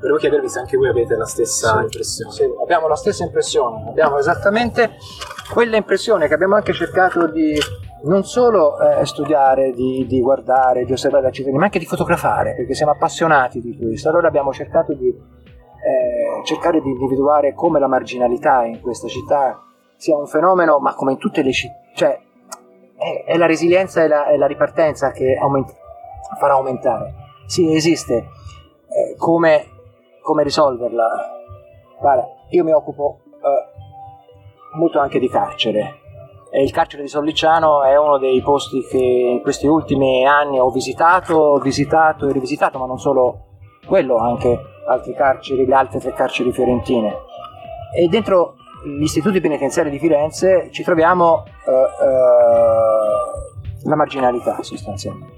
Volevo 0.01 0.19
chiedervi 0.19 0.49
se 0.49 0.61
anche 0.61 0.77
voi 0.77 0.89
avete 0.89 1.17
la 1.17 1.25
stessa 1.25 1.79
sì, 1.79 1.83
impressione. 1.83 2.33
Sì, 2.33 2.45
abbiamo 2.63 2.87
la 2.87 2.95
stessa 2.95 3.25
impressione, 3.25 3.89
abbiamo 3.89 4.19
esattamente 4.19 4.97
quella 5.53 5.77
impressione 5.77 6.29
che 6.29 6.35
abbiamo 6.35 6.55
anche 6.55 6.73
cercato 6.73 7.27
di 7.27 7.59
non 8.03 8.25
solo 8.25 8.79
eh, 8.81 9.05
studiare, 9.05 9.73
di, 9.73 10.07
di, 10.07 10.21
guardare, 10.21 10.85
di 10.85 10.93
osservare 10.93 11.25
la 11.25 11.31
cittadini, 11.31 11.59
ma 11.59 11.65
anche 11.65 11.79
di 11.79 11.87
fotografare, 11.87 12.55
perché 12.55 12.75
siamo 12.75 12.93
appassionati 12.93 13.61
di 13.61 13.77
questo. 13.77 14.09
Allora 14.09 14.29
abbiamo 14.29 14.53
cercato 14.53 14.93
di 14.95 15.09
eh, 15.09 16.45
cercare 16.45 16.81
di 16.81 16.91
individuare 16.91 17.55
come 17.55 17.79
la 17.79 17.89
marginalità 17.89 18.65
in 18.65 18.81
questa 18.81 19.09
città 19.09 19.63
sia 19.97 20.17
un 20.17 20.27
fenomeno, 20.27 20.79
ma 20.79 20.95
come 20.95 21.13
in 21.13 21.19
tutte 21.19 21.43
le 21.43 21.53
città, 21.53 21.75
cioè 21.95 22.19
è, 22.97 23.25
è, 23.27 23.37
la 23.37 23.47
resilienza 23.47 24.03
e 24.03 24.09
la, 24.09 24.27
è 24.27 24.37
la 24.37 24.47
ripartenza 24.47 25.11
che 25.11 25.37
aument- 25.37 25.75
farà 26.39 26.55
aumentare. 26.55 27.15
Sì, 27.47 27.75
esiste. 27.75 28.15
Eh, 28.17 29.17
come, 29.17 29.65
come, 30.23 30.43
risolverla? 30.43 31.07
Guarda, 31.99 32.27
io 32.51 32.65
mi 32.65 32.73
occupo 32.73 33.21
eh, 33.25 34.77
molto 34.77 34.99
anche 34.99 35.19
di 35.19 35.29
carcere. 35.29 36.07
Il 36.51 36.71
carcere 36.71 37.03
di 37.03 37.09
Sollicciano 37.09 37.83
è 37.83 37.99
uno 37.99 38.17
dei 38.17 38.41
posti 38.41 38.83
che 38.83 38.97
in 38.97 39.43
questi 39.43 39.67
ultimi 39.67 40.27
anni 40.27 40.59
ho 40.59 40.71
visitato, 40.71 41.59
visitato 41.59 42.27
e 42.27 42.33
rivisitato, 42.33 42.79
ma 42.79 42.87
non 42.87 42.99
solo 42.99 43.49
quello, 43.87 44.17
anche 44.17 44.59
altri 44.87 45.15
carceri, 45.15 45.67
le 45.67 45.75
altre 45.75 45.99
tre 45.99 46.15
carceri 46.15 46.51
fiorentine. 46.51 47.15
E 47.95 48.09
dentro 48.09 48.55
gli 48.85 49.03
istituti 49.03 49.41
penitenziari 49.41 49.91
di 49.91 49.99
Firenze 49.99 50.71
ci 50.71 50.83
troviamo 50.83 51.45
uh, 51.67 51.71
uh, 51.71 53.89
la 53.89 53.97
marginalità 53.97 54.63
sostanzialmente, 54.63 55.37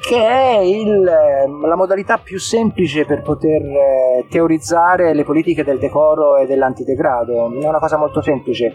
che 0.00 0.26
è 0.26 0.58
il, 0.58 1.00
la 1.00 1.76
modalità 1.76 2.18
più 2.18 2.40
semplice 2.40 3.04
per 3.04 3.22
poter 3.22 3.62
eh, 3.62 4.26
teorizzare 4.28 5.14
le 5.14 5.24
politiche 5.24 5.62
del 5.62 5.78
decoro 5.78 6.38
e 6.38 6.46
dell'antidegrado. 6.46 7.52
È 7.60 7.68
una 7.68 7.78
cosa 7.78 7.96
molto 7.96 8.20
semplice, 8.20 8.72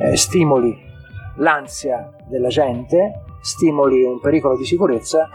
eh, 0.00 0.16
stimoli 0.16 0.76
l'ansia 1.36 2.10
della 2.28 2.48
gente, 2.48 3.22
stimoli 3.40 4.02
un 4.02 4.20
pericolo 4.20 4.56
di 4.56 4.64
sicurezza 4.64 5.28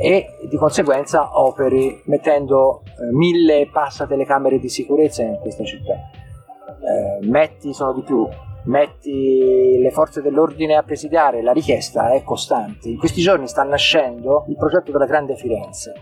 e 0.00 0.36
di 0.48 0.56
conseguenza 0.56 1.40
operi 1.40 2.00
mettendo 2.04 2.82
eh, 2.84 3.12
mille 3.12 3.68
passa 3.72 4.06
telecamere 4.06 4.60
di 4.60 4.68
sicurezza 4.68 5.22
in 5.22 5.38
questa 5.40 5.64
città. 5.64 5.94
Eh, 5.94 7.26
metti, 7.26 7.74
sono 7.74 7.92
di 7.92 8.02
più, 8.02 8.26
metti 8.64 9.78
le 9.80 9.90
forze 9.90 10.22
dell'ordine 10.22 10.76
a 10.76 10.84
presidiare, 10.84 11.42
la 11.42 11.52
richiesta 11.52 12.10
è 12.12 12.22
costante. 12.22 12.88
In 12.88 12.98
questi 12.98 13.20
giorni 13.20 13.48
sta 13.48 13.64
nascendo 13.64 14.44
il 14.48 14.56
progetto 14.56 14.92
della 14.92 15.06
Grande 15.06 15.34
Firenze. 15.34 15.94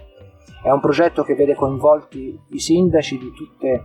È 0.62 0.70
un 0.70 0.80
progetto 0.80 1.22
che 1.22 1.34
vede 1.34 1.54
coinvolti 1.54 2.38
i 2.50 2.58
sindaci 2.58 3.18
di 3.18 3.32
tutte 3.32 3.84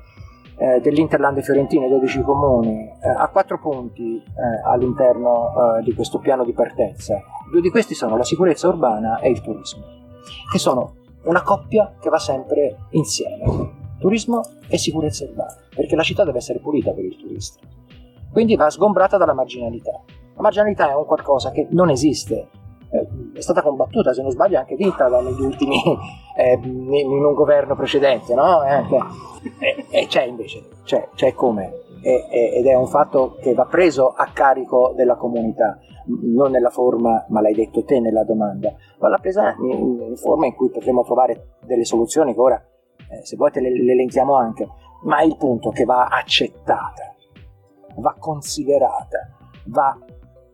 eh, 0.62 0.80
dell'Interland 0.80 1.42
fiorentine, 1.42 1.90
12 1.90 2.22
comuni, 2.22 2.88
eh, 2.88 3.10
a 3.10 3.28
quattro 3.30 3.60
punti 3.60 4.18
eh, 4.18 4.24
all'interno 4.64 5.80
eh, 5.80 5.84
di 5.84 5.94
questo 5.94 6.20
piano 6.20 6.46
di 6.46 6.54
partenza. 6.54 7.20
Due 7.50 7.62
di 7.62 7.72
questi 7.72 7.96
sono 7.96 8.16
la 8.16 8.24
sicurezza 8.24 8.68
urbana 8.68 9.20
e 9.20 9.32
il 9.32 9.42
turismo 9.42 10.00
che 10.52 10.60
sono 10.60 10.98
una 11.24 11.42
coppia 11.42 11.96
che 12.00 12.10
va 12.10 12.20
sempre 12.20 12.78
insieme, 12.92 13.96
turismo 14.00 14.42
e 14.68 14.78
sicurezza 14.78 15.26
urbana, 15.26 15.56
perché 15.74 15.96
la 15.96 16.04
città 16.04 16.24
deve 16.24 16.38
essere 16.38 16.60
pulita 16.60 16.92
per 16.92 17.06
il 17.06 17.18
turista. 17.18 17.60
Quindi 18.32 18.56
va 18.56 18.70
sgombrata 18.70 19.18
dalla 19.18 19.34
marginalità. 19.34 20.00
La 20.36 20.42
marginalità 20.42 20.92
è 20.92 20.96
un 20.96 21.06
qualcosa 21.06 21.52
che 21.52 21.68
non 21.72 21.90
esiste, 21.90 22.50
eh, 22.92 23.08
è 23.34 23.42
stata 23.42 23.62
combattuta, 23.62 24.14
se 24.14 24.22
non 24.22 24.32
sbaglio, 24.32 24.60
anche 24.60 24.76
vinta 24.76 25.08
negli 25.22 25.42
ultimi, 25.42 25.82
eh, 26.36 26.60
in 26.62 27.08
un 27.08 27.34
governo 27.34 27.76
precedente, 27.76 28.34
no? 28.36 28.64
Eh, 28.64 28.84
e, 29.60 29.86
e 29.90 30.08
c'è 30.08 30.24
invece, 30.24 30.68
c'è, 30.84 31.10
c'è 31.16 31.34
come, 31.34 31.72
e, 32.02 32.28
ed 32.54 32.66
è 32.66 32.74
un 32.74 32.88
fatto 32.88 33.38
che 33.42 33.54
va 33.54 33.66
preso 33.66 34.10
a 34.10 34.30
carico 34.34 34.94
della 34.96 35.16
comunità 35.16 35.80
non 36.06 36.52
nella 36.52 36.70
forma, 36.70 37.26
ma 37.30 37.42
l'hai 37.42 37.54
detto 37.54 37.84
te 37.84 38.00
nella 38.00 38.24
domanda, 38.24 38.74
ma 39.00 39.08
l'ha 39.08 39.20
presa 39.20 39.56
in, 39.60 40.16
forma 40.16 40.46
in 40.46 40.56
cui 40.56 40.70
potremo 40.70 41.04
trovare 41.04 41.58
delle 41.64 41.86
soluzioni 41.86 42.34
che 42.34 42.40
ora, 42.40 42.64
eh, 43.10 43.24
se 43.24 43.36
vuoi, 43.36 43.52
te 43.52 43.62
le, 43.62 43.72
le 43.72 43.92
elenchiamo 43.94 44.36
anche, 44.36 44.68
ma 45.04 45.20
è 45.20 45.26
il 45.26 45.38
punto 45.38 45.70
che 45.70 45.86
va 45.86 46.08
accettata, 46.08 47.16
va 47.98 48.16
considerata, 48.18 49.30
va 49.66 49.98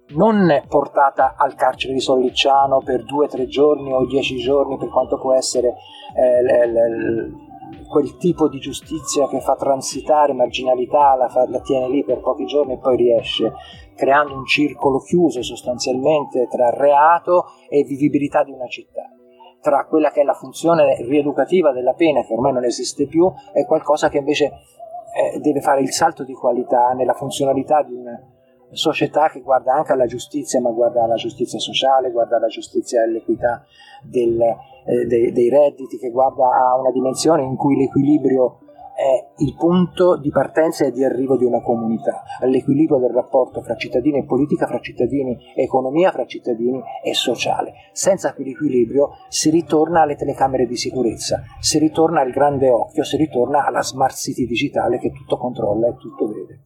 non 0.10 0.64
portata 0.68 1.36
al 1.38 1.56
carcere 1.56 1.94
di 1.94 2.00
Sollicciano 2.00 2.82
per 2.82 3.04
due 3.04 3.26
o 3.26 3.28
tre 3.28 3.48
giorni 3.48 3.92
o 3.92 4.06
dieci 4.06 4.38
giorni, 4.38 4.78
per 4.78 4.90
quanto 4.90 5.18
può 5.18 5.34
essere 5.34 5.76
eh, 6.16 6.44
l, 6.44 6.72
l, 6.72 7.88
quel 7.90 8.16
tipo 8.18 8.48
di 8.48 8.60
giustizia 8.60 9.28
che 9.28 9.42
fa 9.42 9.56
transitare 9.56 10.34
marginalità, 10.34 11.16
la, 11.16 11.28
fa, 11.28 11.48
la 11.50 11.60
tiene 11.60 11.90
lì 11.90 12.04
per 12.04 12.22
pochi 12.22 12.46
giorni 12.46 12.74
e 12.74 12.78
poi 12.78 12.96
riesce, 12.96 13.54
creando 13.96 14.34
un 14.34 14.46
circolo 14.46 15.00
chiuso 15.00 15.42
sostanzialmente 15.44 16.48
tra 16.48 16.70
reato 16.70 17.46
e 17.70 17.84
vivibilità 17.84 18.44
di 18.44 18.52
una 18.52 18.68
città. 18.68 19.12
Tra 19.60 19.86
quella 19.86 20.12
che 20.12 20.22
è 20.22 20.24
la 20.24 20.36
funzione 20.36 21.04
rieducativa 21.04 21.74
della 21.74 21.94
pena, 21.94 22.24
che 22.24 22.34
ormai 22.34 22.54
non 22.54 22.64
esiste 22.64 23.08
più, 23.08 23.30
e 23.54 23.66
qualcosa 23.66 24.08
che 24.08 24.20
invece 24.20 24.46
eh, 24.46 25.40
deve 25.40 25.60
fare 25.60 25.82
il 25.82 25.92
salto 25.92 26.24
di 26.24 26.34
qualità 26.34 26.94
nella 26.94 27.14
funzionalità 27.14 27.82
di 27.84 27.94
una 27.94 28.37
società 28.72 29.30
che 29.30 29.42
guarda 29.42 29.74
anche 29.74 29.94
alla 29.94 30.06
giustizia, 30.06 30.62
ma 30.62 30.72
guarda 30.72 31.04
alla 31.04 31.16
giustizia 31.16 31.60
sociale, 31.60 32.12
guarda 32.12 32.38
alla 32.38 32.48
giustizia 32.48 33.02
e 33.02 33.04
all'equità 33.06 33.66
del, 34.04 34.40
eh, 34.42 35.06
dei, 35.06 35.32
dei 35.32 35.50
redditi, 35.50 35.98
che 35.98 36.10
guarda 36.10 36.46
a 36.46 36.80
una 36.80 36.92
dimensione 36.92 37.44
in 37.44 37.56
cui 37.56 37.76
l'equilibrio 37.78 38.60
è 38.98 39.44
il 39.44 39.54
punto 39.56 40.18
di 40.18 40.32
partenza 40.32 40.84
e 40.84 40.92
di 40.92 41.04
arrivo 41.04 41.38
di 41.38 41.46
una 41.46 41.62
comunità, 41.62 42.24
all'equilibrio 42.42 42.98
del 42.98 43.12
rapporto 43.12 43.62
fra 43.62 43.76
cittadini 43.76 44.18
e 44.18 44.26
politica, 44.26 44.66
fra 44.66 44.80
cittadini 44.80 45.38
e 45.56 45.62
economia, 45.62 46.12
fra 46.12 46.26
cittadini 46.26 46.82
e 47.04 47.14
sociale. 47.14 47.74
Senza 47.92 48.34
quell'equilibrio 48.34 49.12
si 49.28 49.52
ritorna 49.52 50.02
alle 50.02 50.16
telecamere 50.16 50.66
di 50.66 50.76
sicurezza, 50.76 51.44
si 51.60 51.78
ritorna 51.78 52.22
al 52.22 52.32
grande 52.32 52.72
occhio, 52.72 53.04
si 53.04 53.18
ritorna 53.18 53.66
alla 53.66 53.84
smart 53.84 54.16
city 54.16 54.48
digitale 54.48 54.98
che 54.98 55.12
tutto 55.12 55.38
controlla 55.38 55.90
e 55.90 55.96
tutto 55.98 56.26
vede. 56.26 56.60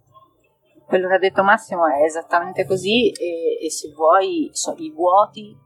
Quello 0.91 1.07
che 1.07 1.13
ha 1.13 1.19
detto 1.19 1.41
Massimo 1.41 1.87
è 1.87 2.03
esattamente 2.03 2.65
così 2.65 3.11
e, 3.11 3.65
e 3.65 3.71
se 3.71 3.93
vuoi 3.93 4.49
so, 4.51 4.75
i 4.77 4.91
vuoti 4.91 5.57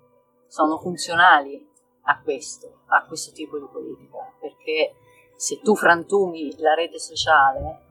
sono 0.45 0.77
funzionali 0.77 1.67
a 2.03 2.21
questo, 2.21 2.81
a 2.89 3.03
questo 3.07 3.31
tipo 3.31 3.57
di 3.57 3.65
politica, 3.65 4.19
perché 4.39 4.93
se 5.35 5.61
tu 5.63 5.75
frantumi 5.75 6.59
la 6.59 6.75
rete 6.75 6.99
sociale 6.99 7.85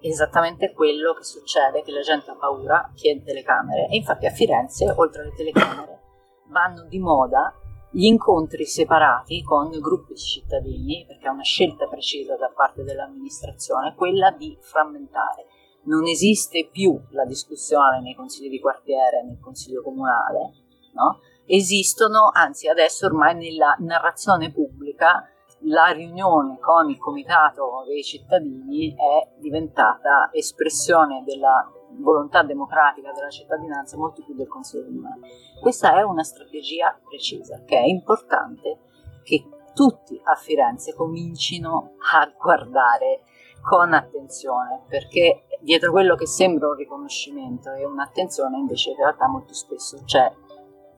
esattamente 0.00 0.74
quello 0.74 1.14
che 1.14 1.24
succede, 1.24 1.80
che 1.80 1.92
la 1.92 2.02
gente 2.02 2.32
ha 2.32 2.36
paura, 2.36 2.92
chiede 2.94 3.24
telecamere 3.24 3.88
e 3.88 3.96
infatti 3.96 4.26
a 4.26 4.30
Firenze, 4.30 4.92
oltre 4.94 5.22
alle 5.22 5.32
telecamere, 5.32 6.02
vanno 6.48 6.84
di 6.84 6.98
moda 6.98 7.54
gli 7.90 8.04
incontri 8.04 8.66
separati 8.66 9.42
con 9.42 9.70
gruppi 9.70 10.12
di 10.12 10.20
cittadini, 10.20 11.06
perché 11.06 11.26
è 11.26 11.30
una 11.30 11.42
scelta 11.42 11.86
precisa 11.86 12.36
da 12.36 12.52
parte 12.54 12.82
dell'amministrazione, 12.82 13.94
quella 13.94 14.30
di 14.30 14.54
frammentare. 14.60 15.45
Non 15.86 16.06
esiste 16.06 16.68
più 16.70 17.00
la 17.10 17.24
discussione 17.24 18.00
nei 18.00 18.14
consigli 18.14 18.50
di 18.50 18.60
quartiere, 18.60 19.24
nel 19.24 19.40
consiglio 19.40 19.82
comunale, 19.82 20.52
no? 20.94 21.20
esistono, 21.46 22.30
anzi 22.32 22.68
adesso 22.68 23.06
ormai 23.06 23.34
nella 23.34 23.76
narrazione 23.78 24.52
pubblica 24.52 25.28
la 25.60 25.86
riunione 25.86 26.58
con 26.58 26.90
il 26.90 26.98
comitato 26.98 27.84
dei 27.86 28.02
cittadini 28.02 28.94
è 28.94 29.38
diventata 29.38 30.28
espressione 30.32 31.22
della 31.24 31.70
volontà 31.98 32.42
democratica 32.42 33.12
della 33.12 33.30
cittadinanza 33.30 33.96
molto 33.96 34.22
più 34.22 34.34
del 34.34 34.48
Consiglio 34.48 34.84
comunale. 34.84 35.20
Questa 35.60 35.96
è 35.96 36.02
una 36.02 36.22
strategia 36.22 36.98
precisa 37.02 37.62
che 37.64 37.78
è 37.78 37.86
importante 37.86 38.78
che 39.22 39.48
tutti 39.74 40.20
a 40.24 40.34
Firenze 40.34 40.94
comincino 40.94 41.94
a 42.12 42.30
guardare 42.38 43.22
con 43.62 43.92
attenzione 43.92 44.82
perché 44.88 45.45
dietro 45.66 45.90
quello 45.90 46.14
che 46.14 46.28
sembra 46.28 46.68
un 46.68 46.76
riconoscimento 46.76 47.72
e 47.72 47.84
un'attenzione 47.84 48.56
invece 48.56 48.90
in 48.90 48.96
realtà 48.98 49.26
molto 49.26 49.52
spesso 49.52 50.00
c'è 50.04 50.32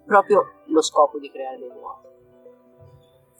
proprio 0.04 0.60
lo 0.66 0.82
scopo 0.82 1.18
di 1.18 1.30
creare 1.30 1.56
dei 1.56 1.70
vuoti. 1.70 2.06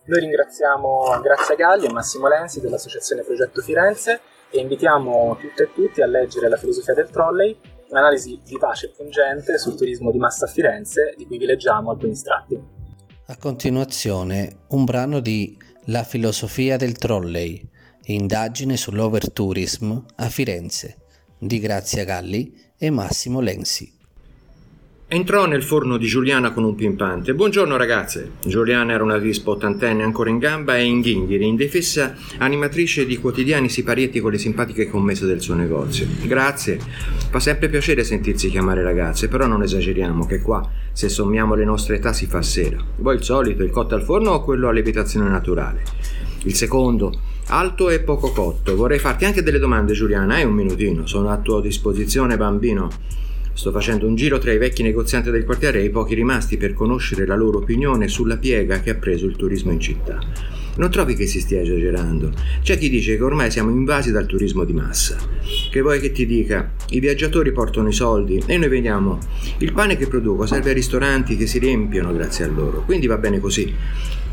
Noi 0.07 0.21
ringraziamo 0.21 1.21
Grazia 1.21 1.55
Galli 1.55 1.85
e 1.85 1.93
Massimo 1.93 2.29
Lenzi 2.29 2.63
dell'Associazione 2.63 3.25
Progetto 3.25 3.61
Firenze 3.61 4.23
e 4.51 4.59
invitiamo 4.59 5.37
tutte 5.39 5.65
e 5.65 5.73
tutti 5.75 6.01
a 6.01 6.07
leggere 6.07 6.49
La 6.49 6.57
filosofia 6.57 6.95
del 6.95 7.11
trolley, 7.11 7.61
un'analisi 7.91 8.41
vivace 8.47 8.87
e 8.87 8.95
pungente 8.97 9.59
sul 9.59 9.77
turismo 9.77 10.11
di 10.11 10.19
massa 10.19 10.47
a 10.47 10.49
Firenze, 10.49 11.13
di 11.15 11.27
cui 11.27 11.37
vi 11.37 11.45
leggiamo 11.45 11.91
alcuni 11.91 12.13
estratti. 12.13 12.59
A 13.27 13.37
continuazione, 13.37 14.61
un 14.69 14.87
brano 14.87 15.21
di 15.21 15.59
La 15.87 16.05
filosofia 16.05 16.79
del 16.79 16.97
trolley, 16.97 17.63
indagine 18.05 18.79
sull'overtourism 18.79 20.05
a 20.17 20.29
Firenze, 20.31 21.03
di 21.39 21.61
Grazia 21.61 22.05
Galli 22.05 22.53
e 22.77 22.91
Massimo 22.91 23.41
Lenzi. 23.41 23.97
Entrò 25.11 25.47
nel 25.47 25.63
forno 25.63 25.97
di 25.97 26.07
Giuliana 26.07 26.53
con 26.53 26.65
un 26.65 26.75
pimpante. 26.75 27.33
Buongiorno 27.33 27.79
ragazze. 27.79 28.33
Giuliana 28.45 28.93
era 28.93 29.03
una 29.03 29.17
vispa 29.17 29.53
ottantenne 29.53 30.03
ancora 30.03 30.29
in 30.29 30.37
gamba 30.37 30.77
e 30.77 30.85
in 30.85 31.01
ghinghiri, 31.01 31.47
indefessa 31.47 32.15
animatrice 32.37 33.07
di 33.07 33.17
quotidiani 33.17 33.71
siparietti 33.71 34.21
con 34.21 34.33
le 34.33 34.37
simpatiche 34.37 34.87
commesse 34.91 35.25
del 35.25 35.41
suo 35.41 35.55
negozio. 35.55 36.07
Grazie. 36.25 36.79
Fa 37.31 37.41
sempre 37.41 37.71
piacere 37.71 38.05
sentirsi 38.05 38.51
chiamare 38.51 38.83
ragazze, 38.83 39.29
però 39.29 39.47
non 39.47 39.63
esageriamo 39.63 40.27
che 40.27 40.43
qua, 40.43 40.69
se 40.93 41.09
sommiamo 41.09 41.55
le 41.55 41.65
nostre 41.65 41.97
età, 41.97 42.13
si 42.13 42.27
fa 42.27 42.43
sera. 42.43 42.77
Vuoi 42.97 43.17
il 43.17 43.23
solito, 43.23 43.63
il 43.63 43.71
cotto 43.71 43.95
al 43.95 44.03
forno 44.03 44.33
o 44.33 44.45
quello 44.45 44.69
a 44.69 44.73
lievitazione 44.73 45.31
naturale? 45.31 45.85
Il 46.43 46.55
secondo, 46.55 47.19
alto 47.49 47.89
e 47.91 48.01
poco 48.01 48.31
cotto. 48.31 48.77
Vorrei 48.77 48.99
farti 48.99 49.25
anche 49.25 49.43
delle 49.43 49.59
domande, 49.59 49.93
Giuliana. 49.93 50.35
Hai 50.35 50.45
un 50.45 50.53
minutino? 50.53 51.07
Sono 51.07 51.31
a 51.31 51.39
tua 51.39 51.61
disposizione, 51.61 52.37
bambino. 52.37 52.89
Sto 53.53 53.73
facendo 53.73 54.07
un 54.07 54.15
giro 54.15 54.39
tra 54.39 54.53
i 54.53 54.59
vecchi 54.59 54.83
negozianti 54.83 55.31
del 55.31 55.45
quartiere 55.45 55.81
e 55.81 55.85
i 55.85 55.91
pochi 55.91 56.15
rimasti 56.15 56.57
per 56.57 56.75
conoscere 56.75 57.27
la 57.27 57.35
loro 57.35 57.59
opinione 57.59 58.07
sulla 58.07 58.37
piega 58.37 58.81
che 58.81 58.91
ha 58.91 58.95
preso 58.95 59.27
il 59.27 59.35
turismo 59.35 59.73
in 59.73 59.81
città. 59.81 60.19
Non 60.77 60.93
trovi 60.93 61.17
che 61.17 61.27
si 61.27 61.41
stia 61.41 61.61
esagerando? 61.61 62.33
C'è 62.63 62.79
chi 62.79 62.89
dice 62.89 63.17
che 63.17 63.23
ormai 63.25 63.51
siamo 63.51 63.71
invasi 63.71 64.13
dal 64.13 64.27
turismo 64.27 64.63
di 64.63 64.73
massa. 64.73 65.17
Che 65.71 65.81
vuoi 65.81 65.99
che 65.99 66.13
ti 66.13 66.25
dica? 66.25 66.71
I 66.91 67.01
viaggiatori 67.01 67.51
portano 67.51 67.89
i 67.89 67.93
soldi 67.93 68.41
e 68.47 68.57
noi 68.59 68.69
vediamo. 68.69 69.19
Il 69.59 69.73
pane 69.73 69.97
che 69.97 70.07
produco 70.07 70.47
serve 70.47 70.69
ai 70.69 70.77
ristoranti 70.77 71.37
che 71.37 71.49
si 71.49 71.59
riempiono 71.59 72.13
grazie 72.13 72.45
a 72.45 72.49
loro, 72.49 72.83
quindi 72.83 73.09
va 73.09 73.17
bene 73.17 73.41
così 73.41 73.75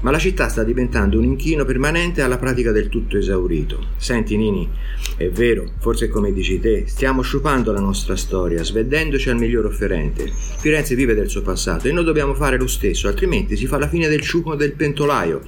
ma 0.06 0.12
la 0.12 0.20
città 0.20 0.50
sta 0.50 0.64
diventando 0.64 1.18
un 1.18 1.24
inchino 1.24 1.66
permanente 1.66 2.22
alla 2.22 2.38
pratica 2.38 2.72
del 2.72 2.90
tutto 2.90 3.18
esaurito. 3.18 3.88
Senti 3.98 4.38
Nini, 4.38 4.70
è 5.18 5.30
vero, 5.30 5.72
forse 5.80 6.10
come 6.10 6.32
dici 6.32 6.60
te, 6.60 6.84
stiamo 6.86 7.24
sciupando 7.24 7.72
la 7.72 7.80
nostra 7.80 8.16
storia, 8.16 8.64
sveddendoci 8.64 9.32
al 9.32 9.38
miglior 9.38 9.66
offerente. 9.66 10.32
Firenze 10.60 10.94
vive 10.94 11.16
del 11.16 11.28
suo 11.28 11.42
passato 11.42 11.88
e 11.88 11.92
noi 11.92 12.04
dobbiamo 12.04 12.36
fare 12.36 12.60
lo 12.60 12.68
stesso, 12.68 13.08
altrimenti 13.08 13.58
si 13.58 13.66
fa 13.66 13.80
la 13.80 13.88
fine 13.88 14.08
del 14.08 14.22
sciupo 14.22 14.54
del 14.54 14.74
pentolaio. 14.74 15.42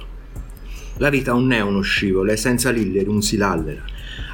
La 0.96 1.08
vita 1.08 1.30
non 1.30 1.52
è 1.52 1.60
uno 1.60 1.80
scivolo, 1.82 2.32
è 2.32 2.36
senza 2.36 2.70
lillere, 2.70 3.08
un 3.08 3.22
silallera. 3.22 3.84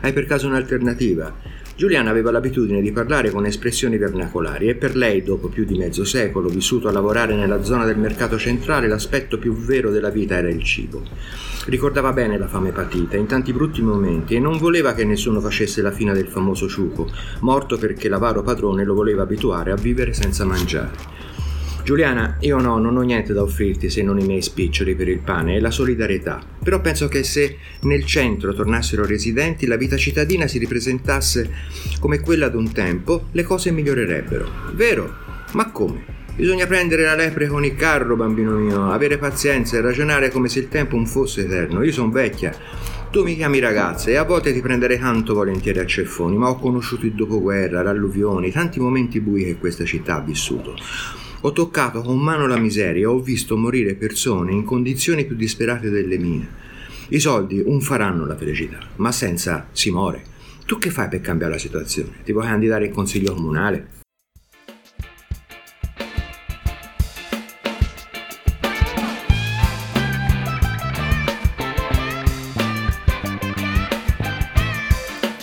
Hai 0.00 0.14
per 0.14 0.24
caso 0.24 0.46
un'alternativa? 0.46 1.36
Giuliana 1.76 2.10
aveva 2.10 2.30
l'abitudine 2.30 2.80
di 2.80 2.92
parlare 2.92 3.30
con 3.30 3.46
espressioni 3.46 3.98
vernacolari 3.98 4.68
e 4.68 4.76
per 4.76 4.94
lei, 4.94 5.24
dopo 5.24 5.48
più 5.48 5.64
di 5.64 5.76
mezzo 5.76 6.04
secolo 6.04 6.48
vissuto 6.48 6.86
a 6.86 6.92
lavorare 6.92 7.34
nella 7.34 7.64
zona 7.64 7.84
del 7.84 7.98
mercato 7.98 8.38
centrale, 8.38 8.86
l'aspetto 8.86 9.38
più 9.38 9.56
vero 9.56 9.90
della 9.90 10.10
vita 10.10 10.36
era 10.36 10.48
il 10.48 10.62
cibo. 10.62 11.02
Ricordava 11.66 12.12
bene 12.12 12.38
la 12.38 12.46
fame 12.46 12.70
patita 12.70 13.16
in 13.16 13.26
tanti 13.26 13.52
brutti 13.52 13.82
momenti 13.82 14.36
e 14.36 14.38
non 14.38 14.56
voleva 14.58 14.94
che 14.94 15.04
nessuno 15.04 15.40
facesse 15.40 15.82
la 15.82 15.90
fine 15.90 16.12
del 16.12 16.28
famoso 16.28 16.68
ciuco, 16.68 17.10
morto 17.40 17.76
perché 17.76 18.08
l'avaro 18.08 18.42
padrone 18.42 18.84
lo 18.84 18.94
voleva 18.94 19.22
abituare 19.22 19.72
a 19.72 19.76
vivere 19.76 20.12
senza 20.12 20.44
mangiare. 20.44 21.13
Giuliana, 21.84 22.38
io 22.40 22.58
no, 22.60 22.78
non 22.78 22.96
ho 22.96 23.02
niente 23.02 23.34
da 23.34 23.42
offrirti 23.42 23.90
se 23.90 24.02
non 24.02 24.18
i 24.18 24.24
miei 24.24 24.40
spiccioli 24.40 24.94
per 24.94 25.06
il 25.06 25.18
pane 25.18 25.56
e 25.56 25.60
la 25.60 25.70
solidarietà. 25.70 26.40
Però 26.62 26.80
penso 26.80 27.08
che 27.08 27.22
se 27.22 27.58
nel 27.82 28.06
centro 28.06 28.54
tornassero 28.54 29.04
residenti, 29.04 29.66
la 29.66 29.76
vita 29.76 29.98
cittadina 29.98 30.46
si 30.46 30.56
ripresentasse 30.56 31.50
come 32.00 32.20
quella 32.20 32.48
d'un 32.48 32.72
tempo, 32.72 33.26
le 33.32 33.42
cose 33.42 33.70
migliorerebbero. 33.70 34.48
Vero? 34.72 35.14
Ma 35.52 35.70
come? 35.70 36.22
Bisogna 36.34 36.66
prendere 36.66 37.04
la 37.04 37.14
lepre 37.14 37.48
con 37.48 37.66
il 37.66 37.76
carro, 37.76 38.16
bambino 38.16 38.56
mio, 38.56 38.90
avere 38.90 39.18
pazienza 39.18 39.76
e 39.76 39.82
ragionare 39.82 40.30
come 40.30 40.48
se 40.48 40.60
il 40.60 40.68
tempo 40.68 40.96
non 40.96 41.06
fosse 41.06 41.42
eterno. 41.42 41.82
Io 41.82 41.92
sono 41.92 42.10
vecchia. 42.10 42.56
Tu 43.10 43.22
mi 43.24 43.36
chiami 43.36 43.58
ragazza 43.58 44.08
e 44.08 44.16
a 44.16 44.24
volte 44.24 44.54
ti 44.54 44.62
prenderei 44.62 44.98
tanto 44.98 45.34
volentieri 45.34 45.80
a 45.80 45.86
ceffoni, 45.86 46.38
ma 46.38 46.48
ho 46.48 46.58
conosciuto 46.58 47.04
il 47.04 47.12
dopoguerra, 47.12 47.82
l'alluvione, 47.82 48.50
tanti 48.50 48.80
momenti 48.80 49.20
bui 49.20 49.44
che 49.44 49.58
questa 49.58 49.84
città 49.84 50.16
ha 50.16 50.20
vissuto. 50.20 50.74
Ho 51.46 51.52
toccato 51.52 52.00
con 52.00 52.20
mano 52.20 52.46
la 52.46 52.56
miseria 52.56 53.10
ho 53.10 53.20
visto 53.20 53.58
morire 53.58 53.96
persone 53.96 54.52
in 54.52 54.64
condizioni 54.64 55.26
più 55.26 55.36
disperate 55.36 55.90
delle 55.90 56.16
mie. 56.16 56.48
I 57.08 57.20
soldi 57.20 57.62
non 57.62 57.82
faranno 57.82 58.24
la 58.24 58.34
felicità, 58.34 58.78
ma 58.96 59.12
senza 59.12 59.68
si 59.70 59.90
muore. 59.90 60.24
Tu 60.64 60.78
che 60.78 60.88
fai 60.88 61.08
per 61.08 61.20
cambiare 61.20 61.52
la 61.52 61.58
situazione? 61.58 62.12
Ti 62.24 62.32
vuoi 62.32 62.46
candidare 62.46 62.86
in 62.86 62.92
consiglio 62.94 63.34
comunale? 63.34 63.88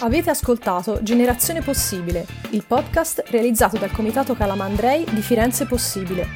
Avete 0.03 0.31
ascoltato 0.31 1.03
Generazione 1.03 1.61
Possibile, 1.61 2.25
il 2.49 2.63
podcast 2.65 3.23
realizzato 3.27 3.77
dal 3.77 3.91
Comitato 3.91 4.33
Calamandrei 4.33 5.05
di 5.07 5.21
Firenze 5.21 5.67
Possibile. 5.67 6.27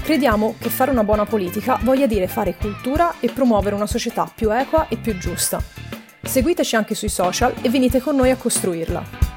Crediamo 0.00 0.54
che 0.60 0.68
fare 0.68 0.92
una 0.92 1.02
buona 1.02 1.26
politica 1.26 1.76
voglia 1.82 2.06
dire 2.06 2.28
fare 2.28 2.54
cultura 2.54 3.14
e 3.18 3.32
promuovere 3.32 3.74
una 3.74 3.88
società 3.88 4.30
più 4.32 4.52
equa 4.52 4.86
e 4.86 4.96
più 4.96 5.18
giusta. 5.18 5.60
Seguiteci 6.22 6.76
anche 6.76 6.94
sui 6.94 7.08
social 7.08 7.52
e 7.62 7.68
venite 7.68 8.00
con 8.00 8.14
noi 8.14 8.30
a 8.30 8.36
costruirla. 8.36 9.33